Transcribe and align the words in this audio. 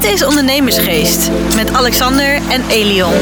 Dit 0.00 0.12
is 0.12 0.24
Ondernemersgeest 0.24 1.30
met 1.54 1.72
Alexander 1.72 2.34
en 2.50 2.68
Elion. 2.68 3.12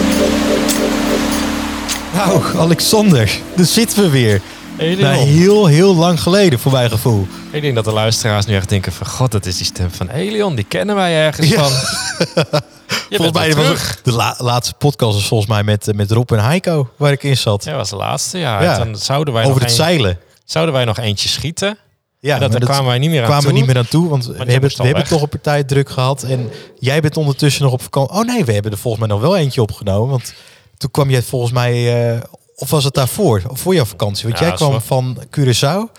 Nou, 2.14 2.43
Alexander, 2.58 3.30
daar 3.56 3.66
zitten 3.66 4.03
we 4.03 4.08
weer. 4.11 4.40
Elion. 4.77 5.01
Nou, 5.01 5.14
heel, 5.17 5.67
heel 5.67 5.95
lang 5.95 6.21
geleden 6.21 6.59
voor 6.59 6.72
mijn 6.72 6.91
gevoel. 6.91 7.27
Ik 7.51 7.62
denk 7.62 7.75
dat 7.75 7.85
de 7.85 7.93
luisteraars 7.93 8.46
nu 8.46 8.54
echt 8.54 8.69
denken 8.69 8.93
van... 8.93 9.06
God, 9.06 9.32
dat 9.32 9.46
is 9.46 9.56
die 9.56 9.66
stem 9.66 9.91
van 9.91 10.09
Elion. 10.09 10.54
Die 10.54 10.64
kennen 10.64 10.95
wij 10.95 11.14
ergens 11.25 11.48
Ja. 11.48 11.62
van. 11.64 11.72
Je 13.08 13.16
volgens 13.16 13.38
mij 13.38 13.54
was 13.54 13.79
de 14.02 14.12
la- 14.12 14.34
laatste 14.38 14.74
podcast 14.79 15.14
was 15.14 15.26
volgens 15.26 15.50
mij 15.50 15.62
met, 15.62 15.90
met 15.95 16.10
Rob 16.10 16.32
en 16.32 16.45
Heiko, 16.45 16.90
waar 16.96 17.12
ik 17.12 17.22
in 17.22 17.36
zat. 17.36 17.64
Ja, 17.64 17.74
was 17.76 17.90
de 17.90 17.96
laatste. 17.96 18.38
Ja. 18.38 18.62
Ja. 18.62 18.79
Dan 18.79 18.96
zouden 18.96 19.34
wij, 19.34 19.42
Over 19.45 19.54
nog 19.54 19.68
het 19.68 19.79
een- 19.79 19.84
zeilen. 19.84 20.18
zouden 20.45 20.74
wij 20.74 20.84
nog 20.84 20.98
eentje 20.98 21.29
schieten. 21.29 21.79
Ja, 22.21 22.35
En 22.35 22.41
dat, 22.41 22.53
daar 22.53 22.61
kwamen 22.61 22.87
wij 22.87 22.98
niet 22.98 23.11
meer 23.11 23.21
aan 23.21 23.27
kwamen 23.27 23.45
we 23.45 23.51
toe. 23.51 23.59
niet 23.59 23.66
meer 23.66 23.79
aan 23.79 23.89
toe, 23.89 24.09
want 24.09 24.27
we 24.27 24.37
hebben, 24.37 24.71
we 24.71 25.02
toch 25.02 25.23
een 25.23 25.29
partij 25.29 25.65
druk 25.65 25.88
gehad. 25.91 26.23
En 26.23 26.51
jij 26.79 27.01
bent 27.01 27.16
ondertussen 27.16 27.62
nog 27.62 27.73
op 27.73 27.83
vakantie. 27.83 28.16
Oh 28.16 28.25
nee, 28.25 28.45
we 28.45 28.52
hebben 28.52 28.73
er 28.73 28.79
volgens 28.79 29.06
mij 29.06 29.12
nog 29.16 29.23
wel 29.23 29.37
eentje 29.37 29.62
opgenomen. 29.62 30.11
Want 30.11 30.34
toen 30.77 30.91
kwam 30.91 31.11
jij 31.11 31.23
volgens 31.23 31.52
mij, 31.52 32.02
eh, 32.15 32.20
of 32.55 32.70
was 32.70 32.84
het 32.84 32.95
daarvoor? 32.95 33.42
Voor 33.52 33.75
jouw 33.75 33.84
vakantie? 33.84 34.27
Want 34.27 34.39
Ja, 34.39 34.47
jij 34.47 34.55
kwam 34.55 34.80
van 34.80 35.23
Curaçao. 35.39 35.92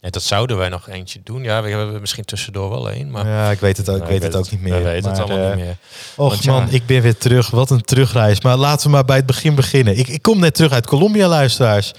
Ja, 0.00 0.10
dat 0.10 0.22
zouden 0.22 0.56
wij 0.56 0.68
nog 0.68 0.88
eentje 0.88 1.20
doen. 1.24 1.42
Ja, 1.42 1.62
we 1.62 1.68
hebben 1.68 2.00
misschien 2.00 2.24
tussendoor 2.24 2.70
wel 2.70 2.90
één. 2.90 3.10
Maar 3.10 3.26
Ja, 3.26 3.50
ik 3.50 3.60
weet 3.60 3.76
het 3.76 3.88
ook, 3.88 3.96
ik 3.96 4.06
weet 4.08 4.22
het 4.22 4.36
ook 4.36 4.50
niet 4.50 4.62
meer. 4.62 4.74
We 4.74 4.82
weten 4.82 5.10
het 5.10 5.20
allemaal 5.20 5.38
eh, 5.50 5.54
niet 5.56 5.64
meer. 5.64 5.76
Och 6.16 6.44
man, 6.44 6.66
ik 6.70 6.86
ben 6.86 7.02
weer 7.02 7.16
terug. 7.18 7.50
Wat 7.50 7.70
een 7.70 7.82
terugreis. 7.82 8.40
Maar 8.40 8.56
laten 8.56 8.86
we 8.86 8.92
maar 8.92 9.04
bij 9.04 9.16
het 9.16 9.26
begin 9.26 9.54
beginnen. 9.54 9.98
Ik, 9.98 10.08
ik 10.08 10.22
kom 10.22 10.38
net 10.38 10.54
terug 10.54 10.72
uit 10.72 10.86
Colombia, 10.86 11.28
luisteraars. 11.28 11.92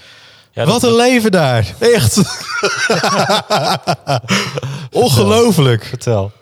Ja, 0.54 0.64
Wat 0.64 0.80
dat- 0.80 0.90
een 0.90 0.96
leven 0.96 1.30
daar. 1.32 1.74
Echt. 1.78 2.16
Ongelooflijk. 4.90 5.84
Vertel. 5.84 6.32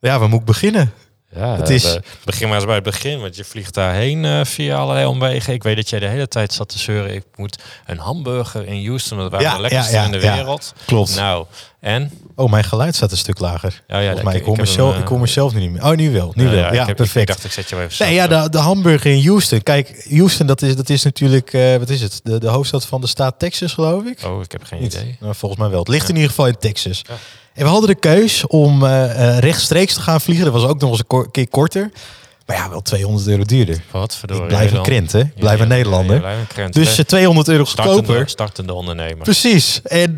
Ja, 0.00 0.18
waar 0.18 0.28
moet 0.28 0.40
ik 0.40 0.46
beginnen? 0.46 0.92
Ja, 1.34 1.56
Het 1.56 1.70
is- 1.70 1.98
begin 2.24 2.46
maar 2.48 2.56
eens 2.56 2.66
bij 2.66 2.74
het 2.74 2.84
begin, 2.84 3.20
want 3.20 3.36
je 3.36 3.44
vliegt 3.44 3.74
daarheen 3.74 4.24
eh, 4.24 4.44
via 4.44 4.76
allerlei 4.76 5.06
omwegen. 5.06 5.52
Ik 5.54 5.62
weet 5.62 5.76
dat 5.76 5.88
jij 5.90 6.00
de 6.00 6.06
hele 6.06 6.28
tijd 6.28 6.52
zat 6.52 6.68
te 6.68 6.78
zeuren. 6.78 7.14
Ik 7.14 7.24
moet 7.36 7.58
een 7.86 7.98
hamburger 7.98 8.66
in 8.66 8.86
Houston, 8.86 9.18
dat 9.18 9.30
waren 9.30 9.46
Ja, 9.46 9.54
de 9.54 9.60
lekkerste 9.60 9.92
ja, 9.92 9.98
ja, 10.00 10.04
in 10.06 10.12
de 10.12 10.20
ja. 10.20 10.34
wereld. 10.34 10.72
Klopt. 10.86 11.16
Nou, 11.16 11.46
en? 11.80 12.10
Oh, 12.34 12.50
mijn 12.50 12.64
geluid 12.64 12.94
staat 12.94 13.10
een 13.10 13.16
stuk 13.16 13.38
lager. 13.38 13.82
Ja, 13.86 13.98
ja, 13.98 14.14
mij, 14.22 14.36
ik, 14.36 14.44
hoor 14.44 14.56
mezelf, 14.56 14.98
ik 14.98 15.06
hoor 15.06 15.16
eh, 15.16 15.22
mezelf 15.22 15.54
nu 15.54 15.60
niet 15.60 15.70
meer. 15.70 15.84
Oh, 15.84 15.96
nu 15.96 16.12
wel. 16.12 16.32
Nu 16.34 16.44
wel. 16.44 16.54
Ja, 16.54 16.80
ik, 16.80 16.86
heb, 16.86 16.96
perfect. 16.96 17.28
Ik 17.28 17.34
dacht, 17.34 17.44
ik 17.44 17.52
zet 17.52 17.68
je 17.68 17.76
wel 17.76 17.84
even 17.84 18.06
Nee, 18.06 18.14
ja, 18.14 18.26
de, 18.26 18.50
de 18.50 18.58
hamburger 18.58 19.10
in 19.12 19.26
Houston. 19.26 19.62
Kijk, 19.62 20.06
Houston, 20.10 20.46
dat 20.46 20.62
is, 20.62 20.76
dat 20.76 20.88
is 20.88 21.02
natuurlijk, 21.02 21.52
eh, 21.52 21.76
wat 21.76 21.88
is 21.90 22.00
het? 22.00 22.20
De, 22.22 22.38
de 22.38 22.48
hoofdstad 22.48 22.86
van 22.86 23.00
de 23.00 23.06
staat 23.06 23.38
Texas, 23.38 23.72
geloof 23.72 24.04
ik. 24.04 24.24
Oh, 24.24 24.42
ik 24.42 24.52
heb 24.52 24.64
geen 24.64 24.80
Niet? 24.80 24.94
idee. 24.94 25.16
Nou, 25.20 25.34
volgens 25.34 25.60
mij 25.60 25.70
wel. 25.70 25.78
Het 25.78 25.88
ligt 25.88 26.08
in 26.08 26.14
ieder 26.14 26.30
geval 26.30 26.46
in 26.46 26.58
Texas. 26.58 27.02
En 27.54 27.62
we 27.64 27.70
hadden 27.70 27.88
de 27.88 27.94
keus 27.94 28.46
om 28.46 28.84
eh, 28.84 29.28
eh, 29.28 29.38
rechtstreeks 29.38 29.94
te 29.94 30.00
gaan 30.00 30.20
vliegen. 30.20 30.44
Dat 30.44 30.54
was 30.54 30.64
ook 30.70 30.80
nog 30.80 30.90
eens 30.90 30.98
een 30.98 31.06
ko- 31.06 31.28
keer 31.30 31.48
korter. 31.48 31.90
Maar 32.46 32.56
ja, 32.56 32.70
wel 32.70 32.80
200 32.82 33.26
euro 33.28 33.42
duurder. 33.44 33.82
Wat 33.90 34.16
verdorie. 34.16 34.42
ik 34.42 34.48
blijf 34.48 34.72
een 34.72 34.82
krent, 34.82 35.12
hè? 35.12 35.20
Ik 35.20 35.34
blijf 35.34 35.60
een 35.60 35.68
ja, 35.68 35.74
Nederlander. 35.74 36.22
ja, 36.22 36.34
een 36.56 36.70
dus 36.70 36.92
Eh, 36.92 36.98
eh, 36.98 37.04
200 37.04 37.48
euro 37.48 37.64
goedkoper. 37.64 38.28
startende 38.28 38.72
ondernemer. 38.72 39.22
Precies. 39.22 39.80
En 39.82 40.14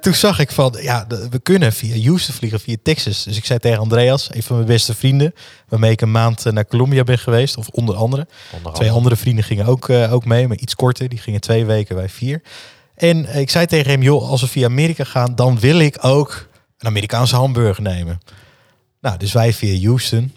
toen 0.00 0.14
zag 0.14 0.38
ik 0.38 0.50
van, 0.50 0.76
ja, 0.80 1.06
we 1.30 1.38
kunnen 1.42 1.72
via 1.72 2.04
Houston 2.08 2.34
vliegen, 2.34 2.60
via 2.60 2.76
Texas. 2.82 3.22
Dus 3.24 3.36
ik 3.36 3.44
zei 3.44 3.58
tegen 3.58 3.78
Andreas, 3.78 4.28
een 4.34 4.42
van 4.42 4.56
mijn 4.56 4.68
beste 4.68 4.94
vrienden, 4.94 5.34
waarmee 5.68 5.90
ik 5.90 6.00
een 6.00 6.10
maand 6.10 6.44
naar 6.44 6.66
Colombia 6.66 7.04
ben 7.04 7.18
geweest, 7.18 7.56
of 7.56 7.68
onder 7.68 7.94
andere. 7.94 8.26
Onder 8.56 8.72
Twee 8.72 8.90
andere 8.90 9.16
vrienden 9.16 9.44
gingen 9.44 9.66
ook, 9.66 9.90
ook 9.90 10.24
mee, 10.24 10.48
maar 10.48 10.56
iets 10.56 10.74
korter. 10.74 11.08
Die 11.08 11.18
gingen 11.18 11.40
twee 11.40 11.64
weken, 11.64 11.96
wij 11.96 12.08
vier. 12.08 12.42
En 12.94 13.36
ik 13.36 13.50
zei 13.50 13.66
tegen 13.66 13.90
hem, 13.90 14.02
joh, 14.02 14.30
als 14.30 14.40
we 14.40 14.46
via 14.48 14.66
Amerika 14.66 15.04
gaan, 15.04 15.34
dan 15.34 15.58
wil 15.60 15.78
ik 15.78 15.96
ook 16.04 16.47
een 16.78 16.86
Amerikaanse 16.86 17.36
hamburger 17.36 17.82
nemen. 17.82 18.20
Nou, 19.00 19.16
dus 19.16 19.32
wij 19.32 19.52
via 19.52 19.86
Houston. 19.86 20.34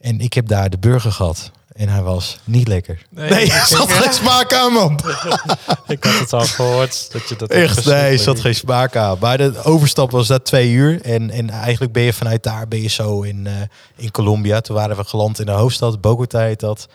En 0.00 0.20
ik 0.20 0.32
heb 0.32 0.46
daar 0.48 0.70
de 0.70 0.78
burger 0.78 1.12
gehad. 1.12 1.50
En 1.72 1.88
hij 1.88 2.02
was 2.02 2.38
niet 2.44 2.68
lekker. 2.68 3.02
Nee, 3.10 3.30
Nee, 3.30 3.44
ik- 3.44 3.52
er 3.62 3.66
zat 3.66 3.92
geen 3.92 4.12
smaak 4.12 4.52
aan, 4.52 4.72
man. 4.72 5.00
Ik 5.86 6.04
had 6.04 6.18
het 6.18 6.32
al 6.32 6.46
gehoord. 6.46 7.12
Dat 7.12 7.28
je 7.28 7.36
dat 7.36 7.50
Echt, 7.50 7.84
nee, 7.84 8.12
er 8.12 8.18
zat 8.18 8.40
geen 8.40 8.54
smaak 8.54 8.96
aan. 8.96 9.16
Maar 9.20 9.38
de 9.38 9.62
overstap 9.62 10.10
was 10.10 10.26
dat 10.26 10.44
twee 10.44 10.70
uur. 10.70 11.02
En, 11.02 11.30
en 11.30 11.50
eigenlijk 11.50 11.92
ben 11.92 12.02
je 12.02 12.12
vanuit 12.12 12.42
daar 12.42 12.68
ben 12.68 12.82
je 12.82 12.88
zo 12.88 13.22
in, 13.22 13.46
eh, 13.46 13.52
in 13.96 14.10
Colombia. 14.10 14.60
Toen 14.60 14.76
waren 14.76 14.96
we 14.96 15.04
geland 15.04 15.40
in 15.40 15.46
de 15.46 15.52
hoofdstad, 15.52 16.00
Bogota 16.00 16.40
heet 16.40 16.60
dat. 16.60 16.88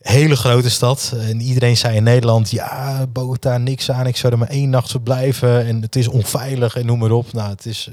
Hele 0.00 0.36
grote 0.36 0.70
stad. 0.70 1.14
En 1.20 1.40
iedereen 1.40 1.76
zei 1.76 1.96
in 1.96 2.02
Nederland, 2.02 2.50
ja, 2.50 3.06
Bogota, 3.06 3.58
niks 3.58 3.90
aan. 3.90 4.06
Ik 4.06 4.16
zou 4.16 4.32
er 4.32 4.38
maar 4.38 4.48
één 4.48 4.70
nacht 4.70 4.90
verblijven. 4.90 5.66
En 5.66 5.82
het 5.82 5.96
is 5.96 6.08
onveilig 6.08 6.76
en 6.76 6.86
noem 6.86 6.98
maar 6.98 7.10
op. 7.10 7.32
Nou, 7.32 7.50
het 7.50 7.66
is... 7.66 7.90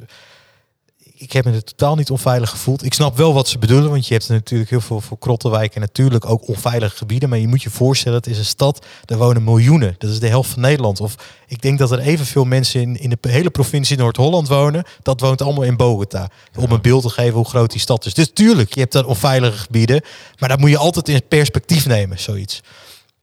Ik 1.20 1.32
heb 1.32 1.46
me 1.46 1.52
er 1.52 1.64
totaal 1.64 1.96
niet 1.96 2.10
onveilig 2.10 2.50
gevoeld. 2.50 2.86
Ik 2.86 2.94
snap 2.94 3.18
wel 3.18 3.34
wat 3.34 3.48
ze 3.48 3.58
bedoelen, 3.58 3.90
want 3.90 4.08
je 4.08 4.14
hebt 4.14 4.30
natuurlijk 4.30 4.70
heel 4.70 4.82
veel 4.82 5.02
voor 5.02 5.18
Krottenwijk 5.18 5.76
en 5.76 5.82
natuurlijk 5.82 6.30
ook 6.30 6.48
onveilige 6.48 6.98
gebieden. 6.98 7.30
Maar 7.30 7.38
je 7.38 7.48
moet 7.48 7.64
je 7.64 7.70
voorstellen, 7.70 8.18
het 8.18 8.28
is 8.28 8.38
een 8.38 8.46
stad, 8.46 8.86
daar 9.06 9.18
wonen 9.18 9.44
miljoenen. 9.44 9.96
Dat 9.98 10.10
is 10.10 10.20
de 10.20 10.28
helft 10.28 10.50
van 10.50 10.62
Nederland. 10.62 11.02
Of 11.02 11.16
ik 11.48 11.62
denk 11.62 11.80
dat 11.80 11.92
er 11.92 12.00
evenveel 12.00 12.46
mensen 12.46 12.82
in, 12.82 13.00
in 13.00 13.10
de 13.10 13.30
hele 13.30 13.50
provincie 13.50 13.98
Noord-Holland 13.98 14.48
wonen. 14.48 14.84
Dat 15.02 15.22
woont 15.22 15.42
allemaal 15.42 15.64
in 15.64 15.78
Bogota. 15.78 16.30
Om 16.56 16.72
een 16.72 16.82
beeld 16.82 17.04
te 17.04 17.10
geven 17.10 17.34
hoe 17.34 17.46
groot 17.46 17.72
die 17.72 17.82
stad 17.82 18.06
is. 18.06 18.14
Dus 18.14 18.32
tuurlijk, 18.34 18.74
je 18.74 18.80
hebt 18.80 18.94
daar 18.94 19.06
onveilige 19.06 19.58
gebieden. 19.58 20.02
Maar 20.40 20.50
dat 20.50 20.60
moet 20.60 20.70
je 20.70 20.78
altijd 20.78 21.10
in 21.10 21.28
perspectief 21.28 21.86
nemen, 21.86 22.20
zoiets. 22.20 22.62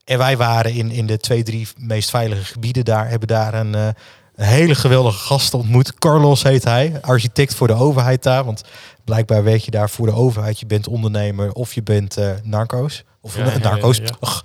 En 0.04 0.18
wij 0.18 0.36
waren 0.36 0.72
in, 0.72 0.90
in 0.90 1.06
de 1.06 1.18
twee, 1.18 1.42
drie 1.42 1.68
meest 1.76 2.10
veilige 2.10 2.44
gebieden 2.44 2.84
daar. 2.84 3.08
Hebben 3.08 3.28
daar 3.28 3.54
een, 3.54 3.74
eh, 3.74 3.88
een 4.36 4.44
hele 4.46 4.74
geweldige 4.74 5.18
gast 5.18 5.54
ontmoet. 5.54 5.94
Carlos 5.94 6.42
heet 6.42 6.64
hij. 6.64 6.98
Architect 7.00 7.54
voor 7.54 7.66
de 7.66 7.74
overheid 7.74 8.22
daar. 8.22 8.44
Want 8.44 8.62
blijkbaar 9.04 9.44
werk 9.44 9.60
je 9.62 9.70
daar 9.70 9.90
voor 9.90 10.06
de 10.06 10.12
overheid. 10.14 10.58
Je 10.60 10.66
bent 10.66 10.88
ondernemer 10.88 11.52
of 11.52 11.74
je 11.74 11.82
bent 11.82 12.16
eh, 12.16 12.30
narco's. 12.42 13.04
Of 13.20 13.36
Ja, 13.36 13.44
eh, 13.46 13.56
narco's. 13.62 13.96
ja, 13.96 14.02
ja. 14.04 14.10
Ach, 14.20 14.44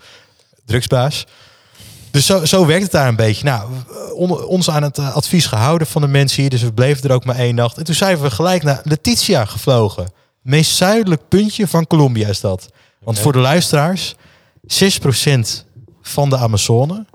drugsbaas. 0.65 1.25
Dus 2.11 2.25
zo, 2.25 2.45
zo 2.45 2.65
werkt 2.65 2.83
het 2.83 2.91
daar 2.91 3.07
een 3.07 3.15
beetje. 3.15 3.43
Nou, 3.45 3.69
on- 4.13 4.43
ons 4.45 4.69
aan 4.69 4.83
het 4.83 4.97
eh, 4.97 5.15
advies 5.15 5.45
gehouden 5.45 5.87
van 5.87 6.01
de 6.01 6.07
mensen 6.07 6.41
hier. 6.41 6.49
Dus 6.49 6.61
we 6.61 6.73
bleven 6.73 7.09
er 7.09 7.15
ook 7.15 7.25
maar 7.25 7.35
één 7.35 7.55
nacht. 7.55 7.77
En 7.77 7.83
toen 7.83 7.95
zijn 7.95 8.19
we 8.21 8.31
gelijk 8.31 8.63
naar 8.63 8.81
Letitia 8.83 9.45
gevlogen. 9.45 10.11
Meest 10.41 10.75
zuidelijk 10.75 11.21
puntje 11.27 11.67
van 11.67 11.87
Colombia 11.87 12.27
is 12.27 12.39
dat. 12.39 12.69
Want 13.03 13.19
voor 13.19 13.31
de 13.31 13.39
luisteraars, 13.39 14.15
6% 14.67 15.65
van 16.01 16.29
de 16.29 16.37
Amazone 16.37 17.05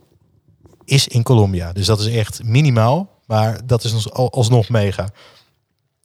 is 0.84 1.08
in 1.08 1.22
Colombia. 1.22 1.72
Dus 1.72 1.86
dat 1.86 2.00
is 2.00 2.06
echt 2.06 2.40
minimaal. 2.44 3.12
Maar 3.26 3.60
dat 3.66 3.84
is 3.84 4.10
alsnog 4.12 4.68
mega. 4.68 5.08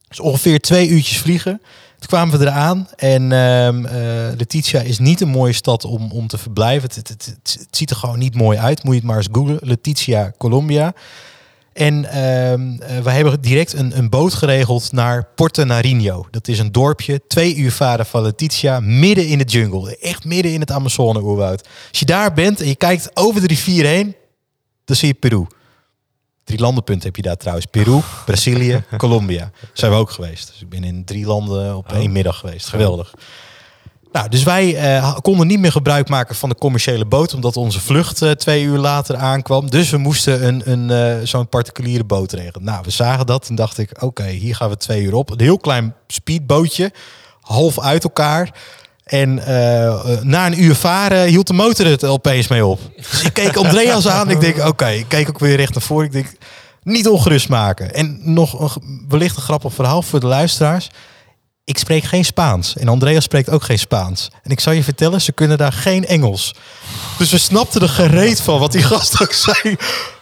Dus 0.08 0.20
ongeveer 0.20 0.60
twee 0.60 0.88
uurtjes 0.88 1.18
vliegen. 1.18 1.60
Toen 1.98 2.08
kwamen 2.08 2.38
we 2.38 2.44
eraan. 2.46 2.88
En 2.96 3.32
ehm 3.32 3.84
eh, 3.86 3.92
Letitia 4.36 4.80
is 4.80 4.98
niet 4.98 5.20
een 5.20 5.28
mooie 5.28 5.52
stad 5.52 5.84
om, 5.84 6.10
om 6.12 6.26
te 6.26 6.38
verblijven. 6.38 6.88
Het, 6.94 7.08
het- 7.08 7.36
het 7.42 7.66
ziet 7.70 7.90
er 7.90 7.96
gewoon 7.96 8.18
niet 8.18 8.34
mooi 8.34 8.58
uit. 8.58 8.82
Moet 8.82 8.92
je 8.94 8.98
het 8.98 9.08
maar 9.08 9.16
eens 9.16 9.28
googlen. 9.32 9.58
Letitia, 9.60 10.32
Colombia. 10.38 10.92
En 11.72 12.04
ehm 12.10 12.70
eh, 12.82 12.98
we 12.98 13.10
hebben 13.10 13.40
direct 13.40 13.72
een, 13.72 13.98
een 13.98 14.08
boot 14.08 14.34
geregeld 14.34 14.92
naar 14.92 15.26
Porto 15.34 15.64
Nariño. 15.64 16.30
Dat 16.30 16.48
is 16.48 16.58
een 16.58 16.72
dorpje, 16.72 17.20
twee 17.28 17.56
uur 17.56 17.72
varen 17.72 18.06
van 18.06 18.22
Letitia, 18.22 18.80
midden 18.80 19.26
in 19.26 19.38
de 19.38 19.44
jungle. 19.44 19.96
Echt 19.96 20.24
midden 20.24 20.52
in 20.52 20.60
het 20.60 20.70
Amazone-oerwoud. 20.70 21.68
Als 21.90 21.98
je 21.98 22.04
daar 22.06 22.32
bent 22.32 22.60
en 22.60 22.66
je 22.66 22.76
kijkt 22.76 23.10
over 23.14 23.40
de 23.40 23.46
rivier 23.46 23.86
heen, 23.86 24.14
dan 24.90 24.98
zie 24.98 25.08
je 25.08 25.14
Peru. 25.14 25.46
Drie 26.44 26.60
landenpunten 26.60 27.06
heb 27.06 27.16
je 27.16 27.22
daar 27.22 27.36
trouwens. 27.36 27.66
Peru, 27.66 28.00
Brazilië, 28.26 28.84
Colombia. 28.96 29.50
Zijn 29.72 29.90
we 29.90 29.96
ook 29.96 30.10
geweest. 30.10 30.46
Dus 30.48 30.60
ik 30.60 30.68
ben 30.68 30.84
in 30.84 31.04
drie 31.04 31.26
landen 31.26 31.76
op 31.76 31.90
Oh. 31.90 31.96
één 31.96 32.12
middag 32.12 32.38
geweest. 32.38 32.68
Geweldig. 32.68 33.14
Nou, 34.12 34.28
dus 34.28 34.42
wij 34.42 34.76
eh, 34.76 35.16
konden 35.22 35.46
niet 35.46 35.58
meer 35.60 35.72
gebruik 35.72 36.08
maken 36.08 36.34
van 36.36 36.48
de 36.48 36.54
commerciële 36.54 37.04
boot, 37.04 37.34
omdat 37.34 37.56
onze 37.56 37.80
vlucht 37.80 38.22
eh, 38.22 38.30
twee 38.30 38.62
uur 38.64 38.78
later 38.78 39.16
aankwam. 39.16 39.70
Dus 39.70 39.90
we 39.90 39.96
moesten 39.96 40.46
een, 40.46 40.70
een, 40.70 40.90
eh, 40.90 41.26
zo'n 41.26 41.48
particuliere 41.48 42.04
boot 42.04 42.32
regelen. 42.32 42.64
Nou, 42.64 42.82
we 42.84 42.90
zagen 42.90 43.26
dat 43.26 43.48
en 43.48 43.54
dacht 43.54 43.78
ik, 43.78 44.02
oké, 44.02 44.26
hier 44.26 44.56
gaan 44.56 44.68
we 44.70 44.76
twee 44.76 45.02
uur 45.02 45.14
op. 45.14 45.30
Een 45.30 45.40
heel 45.40 45.58
klein 45.58 45.94
speedbootje, 46.06 46.92
half 47.40 47.80
uit 47.80 48.04
elkaar. 48.04 48.54
En 49.10 49.46
eh, 49.46 50.20
na 50.22 50.46
een 50.46 50.62
uur 50.62 50.74
varen 50.74 51.26
hield 51.26 51.46
de 51.46 51.52
motor 51.52 51.86
het 51.86 52.04
opeens 52.04 52.48
mee 52.48 52.66
op. 52.66 52.80
Ik 53.24 53.32
keek 53.32 53.56
Andreas 53.56 54.08
aan. 54.08 54.30
Ik 54.30 54.40
denk, 54.40 54.66
oké, 54.66 54.88
ik 54.88 55.04
keek 55.08 55.28
ook 55.28 55.38
weer 55.38 55.56
recht 55.56 55.74
naar 55.74 55.82
voren. 55.82 56.06
Ik 56.06 56.12
denk, 56.12 56.26
niet 56.82 57.08
ongerust 57.08 57.48
maken. 57.48 57.94
En 57.94 58.20
nog 58.22 58.60
een, 58.60 59.04
wellicht 59.08 59.36
een 59.36 59.42
grappig 59.42 59.74
verhaal 59.74 60.02
voor 60.02 60.20
de 60.20 60.26
luisteraars. 60.26 60.90
Ik 61.64 61.78
spreek 61.78 62.04
geen 62.04 62.24
Spaans. 62.24 62.76
En 62.76 62.88
Andreas 62.88 63.24
spreekt 63.24 63.50
ook 63.50 63.62
geen 63.62 63.78
Spaans. 63.78 64.30
En 64.42 64.50
ik 64.50 64.60
zal 64.60 64.72
je 64.72 64.82
vertellen, 64.82 65.20
ze 65.20 65.32
kunnen 65.32 65.58
daar 65.58 65.72
geen 65.72 66.06
Engels. 66.06 66.54
Dus 67.18 67.30
we 67.30 67.38
snapten 67.38 67.80
er 67.82 67.88
gereed 67.88 68.40
van 68.40 68.58
wat 68.58 68.72
die 68.72 68.82
gast 68.82 69.16
zei. 69.30 69.76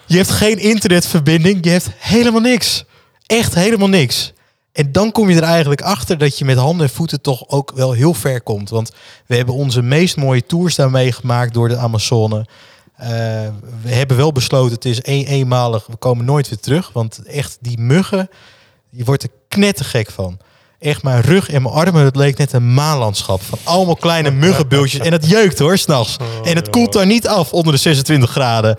Je 0.07 0.17
hebt 0.17 0.31
geen 0.31 0.59
internetverbinding. 0.59 1.65
Je 1.65 1.71
hebt 1.71 1.91
helemaal 1.97 2.41
niks. 2.41 2.85
Echt 3.27 3.55
helemaal 3.55 3.89
niks. 3.89 4.33
En 4.79 4.93
dan 4.93 5.13
kom 5.13 5.31
je 5.31 5.37
er 5.37 5.43
eigenlijk 5.43 5.83
achter 5.83 6.19
dat 6.19 6.39
je 6.39 6.45
met 6.45 6.57
handen 6.57 6.87
en 6.87 6.93
voeten 6.93 7.21
toch 7.21 7.49
ook 7.49 7.73
wel 7.75 7.93
heel 7.93 8.15
ver 8.15 8.41
komt. 8.41 8.71
Want 8.71 8.93
we 9.27 9.37
hebben 9.37 9.55
onze 9.55 9.83
meest 9.83 10.17
mooie 10.17 10.47
tours 10.47 10.75
daarmee 10.75 11.13
gemaakt 11.13 11.55
door 11.55 11.69
de 11.69 11.77
Amazone. 11.77 12.47
Eh, 12.97 13.09
we 13.83 13.91
hebben 13.91 14.17
wel 14.17 14.33
besloten, 14.33 14.75
het 14.75 14.85
is 14.85 14.99
een, 15.03 15.25
eenmalig, 15.25 15.87
we 15.87 15.97
komen 15.97 16.25
nooit 16.25 16.49
weer 16.49 16.61
terug. 16.61 16.91
Want 16.93 17.23
echt, 17.27 17.59
die 17.61 17.79
muggen, 17.79 18.29
je 18.91 19.05
wordt 19.05 19.23
er 19.23 19.29
knettergek 19.49 20.11
van. 20.11 20.39
Echt 20.79 21.03
mijn 21.03 21.21
rug 21.21 21.51
en 21.51 21.63
mijn 21.63 21.75
armen, 21.75 22.05
het 22.05 22.17
leek 22.17 22.39
net 22.39 22.53
een 22.53 22.75
maanlandschap. 22.75 23.43
Van 23.43 23.59
allemaal 23.63 23.97
kleine 23.97 24.31
muggenbultjes. 24.31 25.01
En 25.01 25.13
het 25.13 25.29
jeukt 25.29 25.59
hoor, 25.59 25.79
s'nachts. 25.79 26.17
en 26.45 26.57
het 26.57 26.71
koelt 26.71 26.93
daar 26.93 27.07
niet 27.07 27.29
af 27.29 27.53
onder 27.53 27.73
de 27.73 27.79
26 27.79 28.31
graden. 28.31 28.79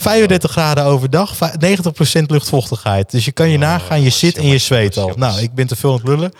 35 0.00 0.50
graden 0.50 0.84
overdag, 0.84 1.36
va- 1.36 1.54
90% 1.58 2.22
luchtvochtigheid. 2.26 3.10
Dus 3.10 3.24
je 3.24 3.32
kan 3.32 3.48
je 3.48 3.54
Oh, 3.54 3.60
nagaan, 3.62 4.02
je 4.02 4.10
zit 4.10 4.36
en 4.36 4.46
je 4.46 4.58
zweet 4.58 4.96
al. 4.96 5.12
Nou, 5.16 5.40
ik 5.40 5.54
ben 5.54 5.66
te 5.66 5.76
veel 5.76 5.90
aan 5.90 5.96
het 5.96 6.06
lullen. 6.08 6.32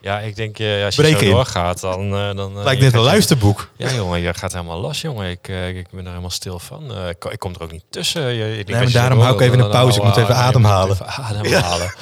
Ja, 0.00 0.18
ik 0.18 0.36
denk, 0.36 0.58
eh, 0.58 0.84
als 0.84 0.96
je 0.96 1.02
Breek 1.02 1.18
zo 1.18 1.24
in. 1.24 1.30
doorgaat, 1.30 1.80
dan... 1.80 2.14
eh, 2.14 2.34
dan 2.36 2.58
eh, 2.58 2.64
Lijkt 2.64 2.78
je 2.80 2.84
net 2.86 2.94
een 2.94 3.00
luisterboek. 3.00 3.68
Ja, 3.76 3.92
jongen, 3.92 4.20
je 4.20 4.34
gaat 4.34 4.52
helemaal 4.52 4.80
los, 4.80 5.00
jongen. 5.00 5.30
Ik, 5.30 5.48
eh, 5.48 5.68
ik 5.68 5.86
ben 5.90 6.00
er 6.04 6.08
helemaal 6.08 6.30
stil 6.30 6.58
van. 6.58 6.94
Eh, 6.94 7.08
ik, 7.08 7.24
ik 7.24 7.38
kom 7.38 7.54
er 7.54 7.62
ook 7.62 7.72
niet 7.72 7.84
tussen. 7.90 8.22
Je, 8.34 8.58
ik 8.58 8.70
maar 8.70 8.86
je 8.86 8.92
daarom 8.92 9.20
hou 9.20 9.34
ik 9.34 9.40
even 9.40 9.58
een 9.60 9.70
pauze. 9.70 9.98
Ik 9.98 10.04
moet 10.04 10.16
even 10.16 10.34
ademhalen. 10.36 10.92
Even 10.92 11.06
ademhalen. 11.24 11.94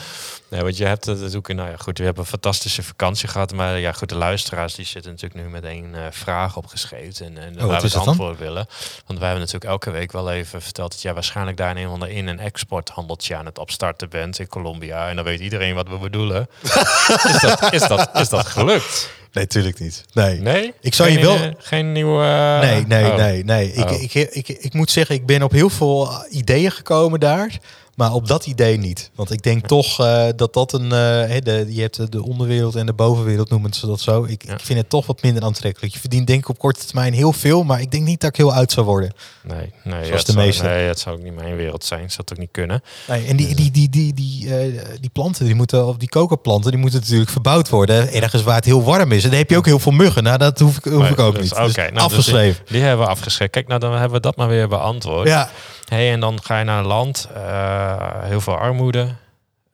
Nee, 0.49 0.63
want 0.63 0.77
je 0.77 0.85
hebt 0.87 1.05
het 1.05 1.21
natuurlijk, 1.21 1.49
nou 1.55 1.71
ja, 1.71 1.77
goed, 1.77 1.99
we 1.99 2.05
hebben 2.05 2.23
een 2.23 2.29
fantastische 2.29 2.83
vakantie 2.83 3.29
gehad, 3.29 3.53
maar 3.53 3.79
ja, 3.79 3.93
goed, 3.93 4.09
de 4.09 4.15
luisteraars 4.15 4.75
die 4.75 4.85
zitten 4.87 5.11
natuurlijk 5.13 5.43
nu 5.45 5.49
met 5.51 5.65
één 5.65 5.95
eh, 5.95 6.01
vraag 6.11 6.57
opgeschreven 6.57 7.27
en, 7.27 7.39
en 7.39 7.55
wat 7.59 7.69
waar 7.69 7.81
we 7.81 7.87
is 7.87 7.93
het 7.93 7.93
dan? 7.93 8.09
antwoord 8.09 8.39
willen. 8.39 8.67
Want 9.07 9.19
wij 9.19 9.29
hebben 9.29 9.39
natuurlijk 9.47 9.65
elke 9.65 9.91
week 9.91 10.13
wel 10.13 10.31
even 10.31 10.63
verteld 10.63 10.91
dat 10.93 11.03
jij 11.03 11.15
waarschijnlijk 11.15 11.57
daar 11.57 11.77
een 11.77 11.87
ander 11.87 12.09
in- 12.11 12.29
en 12.29 12.39
exporthandeltje 12.39 13.37
aan 13.37 13.47
het 13.47 13.59
opstarten 13.59 14.09
bent 14.09 14.39
in 14.39 14.49
Colombia 14.49 15.09
en 15.09 15.17
dan 15.17 15.25
weet 15.25 15.41
iedereen 15.41 15.75
wat 15.75 15.89
we 15.89 15.99
bedoelen. 15.99 16.49
is, 17.33 17.41
dat, 17.41 17.73
is, 17.73 17.89
dat, 17.89 18.11
is 18.15 18.29
dat 18.29 18.47
gelukt? 18.47 19.11
Nee, 19.33 19.47
tuurlijk 19.47 19.79
niet. 19.81 20.05
Nee. 20.13 20.41
Nee? 20.41 20.75
Ik 20.81 20.95
zou 20.95 21.11
je 21.11 21.21
wel- 21.21 21.37
eh, 21.37 21.51
geen 21.59 21.93
nieuwe... 21.93 22.23
eh, 22.25 22.61
Nee, 22.61 22.87
nee, 22.87 23.05
oh. 23.11 23.17
nee, 23.17 23.45
nee. 23.45 23.73
Ik, 23.73 23.91
Oh. 23.91 24.03
ik, 24.03 24.15
ik, 24.15 24.49
ik, 24.49 24.73
moet 24.73 24.91
zeggen, 24.91 25.15
ik 25.15 25.27
ben 25.27 25.43
op 25.43 25.51
heel 25.53 25.71
veel 25.71 26.25
ideeën 26.31 26.71
gekomen 26.71 27.21
daar. 27.21 27.59
Maar 27.97 28.13
op 28.13 28.27
dat 28.27 28.47
idee 28.47 28.77
niet. 28.79 29.11
Want 29.15 29.31
ik 29.33 29.43
denk 29.43 29.67
toch 29.67 30.01
eh, 30.01 30.27
dat 30.37 30.53
dat 30.53 30.73
een... 30.73 30.83
eh, 30.85 31.41
de, 31.43 31.67
je 31.69 31.81
hebt 31.81 32.13
de 32.13 32.23
onderwereld 32.25 32.75
en 32.75 32.87
de 32.87 32.93
bovenwereld, 32.93 33.51
noemen 33.51 33.73
ze 33.73 33.87
dat 33.87 34.01
zo. 34.01 34.25
Ik, 34.25 34.47
Ja. 34.47 34.53
ik 34.53 34.61
vind 34.61 34.79
het 34.79 34.89
toch 34.91 35.07
wat 35.07 35.23
minder 35.23 35.43
aantrekkelijk. 35.43 35.93
Je 35.93 35.99
verdient 36.01 36.27
denk 36.27 36.39
ik 36.41 36.49
op 36.49 36.59
korte 36.59 36.85
termijn 36.87 37.13
heel 37.13 37.33
veel. 37.33 37.63
Maar 37.65 37.81
ik 37.81 37.91
denk 37.91 38.05
niet 38.05 38.21
dat 38.21 38.31
ik 38.31 38.37
heel 38.37 38.53
uit 38.55 38.73
zou 38.73 38.87
worden. 38.87 39.13
Nee, 39.43 39.73
nee, 39.85 40.05
Zoals 40.05 40.25
de 40.25 40.33
zou, 40.33 40.45
meeste. 40.47 40.63
Nee, 40.65 40.87
het 40.87 40.99
zou 40.99 41.17
ook 41.17 41.23
niet 41.23 41.35
mijn 41.35 41.57
wereld 41.57 41.85
zijn. 41.85 42.09
Zou 42.11 42.21
het 42.21 42.33
ook 42.33 42.39
niet 42.39 42.49
kunnen. 42.53 42.83
Nee, 43.09 43.27
en 43.27 43.37
die, 43.37 43.55
die, 43.55 43.71
die, 43.71 43.89
die, 43.89 44.15
die, 44.15 44.57
eh, 44.59 44.81
die 45.01 45.11
planten, 45.11 45.45
die 45.45 45.55
moeten, 45.55 45.87
of 45.87 45.97
die 45.97 46.09
coca-planten, 46.09 46.71
die 46.71 46.81
moeten 46.81 47.01
natuurlijk 47.01 47.31
verbouwd 47.31 47.69
worden. 47.69 48.13
Ergens 48.13 48.43
waar 48.43 48.57
het 48.57 48.65
heel 48.65 48.83
warm 48.83 49.13
is. 49.13 49.25
En 49.25 49.31
dan 49.31 49.39
heb 49.39 49.51
je 49.51 49.57
ook 49.57 49.67
heel 49.67 49.79
veel 49.79 49.93
muggen. 49.93 50.23
Nou, 50.23 50.39
dat 50.39 50.59
hoef 50.59 50.77
ik, 50.77 50.85
hoef 50.85 51.11
ik 51.11 51.19
ook 51.19 51.35
dus, 51.35 51.43
niet. 51.43 51.53
oké, 51.53 51.65
Dus 51.65 51.77
nou, 51.77 51.93
dus 51.93 52.03
afgeschreven. 52.03 52.65
Die 52.69 52.81
hebben 52.83 53.05
we 53.07 53.13
afgeschreven. 53.13 53.51
Kijk, 53.53 53.67
nou 53.69 53.81
dan 53.81 53.93
hebben 53.93 54.11
we 54.13 54.21
dat 54.21 54.37
maar 54.37 54.49
weer 54.49 54.69
beantwoord. 54.69 55.29
ja, 55.29 55.51
Hey, 55.89 56.13
en 56.13 56.21
dan 56.21 56.43
ga 56.43 56.59
je 56.59 56.65
naar 56.65 56.79
een 56.79 56.87
land, 56.87 57.29
eh, 57.35 58.23
heel 58.23 58.41
veel 58.41 58.57
armoede. 58.57 59.15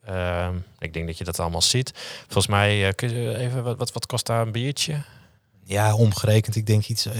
Ehm, 0.05 0.55
ik 0.79 0.93
denk 0.93 1.07
dat 1.07 1.17
je 1.17 1.23
dat 1.23 1.39
allemaal 1.39 1.61
ziet. 1.61 1.91
Volgens 2.21 2.47
mij, 2.47 2.87
eh, 2.87 3.41
even, 3.41 3.77
wat, 3.77 3.91
wat 3.91 4.05
kost 4.05 4.25
daar 4.25 4.41
een 4.41 4.51
biertje? 4.51 5.01
Ja, 5.63 5.95
omgerekend, 5.95 6.55
ik 6.55 6.65
denk 6.65 6.85
iets 6.87 7.05
eh, 7.05 7.13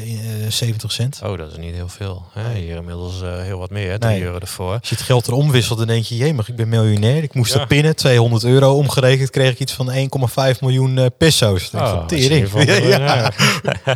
70 0.49 0.91
cent. 0.91 1.19
Oh, 1.23 1.37
dat 1.37 1.51
is 1.51 1.57
niet 1.57 1.73
heel 1.73 1.87
veel. 1.89 2.25
Hè? 2.33 2.53
Hier 2.59 2.75
inmiddels 2.75 3.21
eh, 3.21 3.41
heel 3.41 3.59
wat 3.59 3.69
meer, 3.69 3.99
3 3.99 4.11
Nee. 4.13 4.23
euro 4.23 4.37
ervoor. 4.39 4.71
Als 4.79 4.89
je 4.89 4.95
het 4.95 5.03
geld 5.03 5.27
erom 5.27 5.51
wisselt, 5.51 5.77
dan 5.77 5.87
denk 5.87 6.03
je, 6.05 6.33
maar 6.33 6.45
ik 6.47 6.55
ben 6.55 6.69
miljonair. 6.69 7.23
Ik 7.23 7.33
moest 7.33 7.53
Ja. 7.53 7.59
er 7.59 7.67
pinnen, 7.67 7.95
200 7.95 8.43
euro. 8.43 8.75
Omgerekend 8.75 9.29
kreeg 9.29 9.51
ik 9.51 9.59
iets 9.59 9.73
van 9.73 9.91
1,5 9.91 10.61
miljoen 10.61 10.97
eh, 10.97 11.05
peso's. 11.17 11.71
Oh, 11.73 12.05
tering. 12.05 12.23
ieder 12.31 12.49
geval, 12.49 12.61
Ja, 12.89 13.31
eh, 13.31 13.95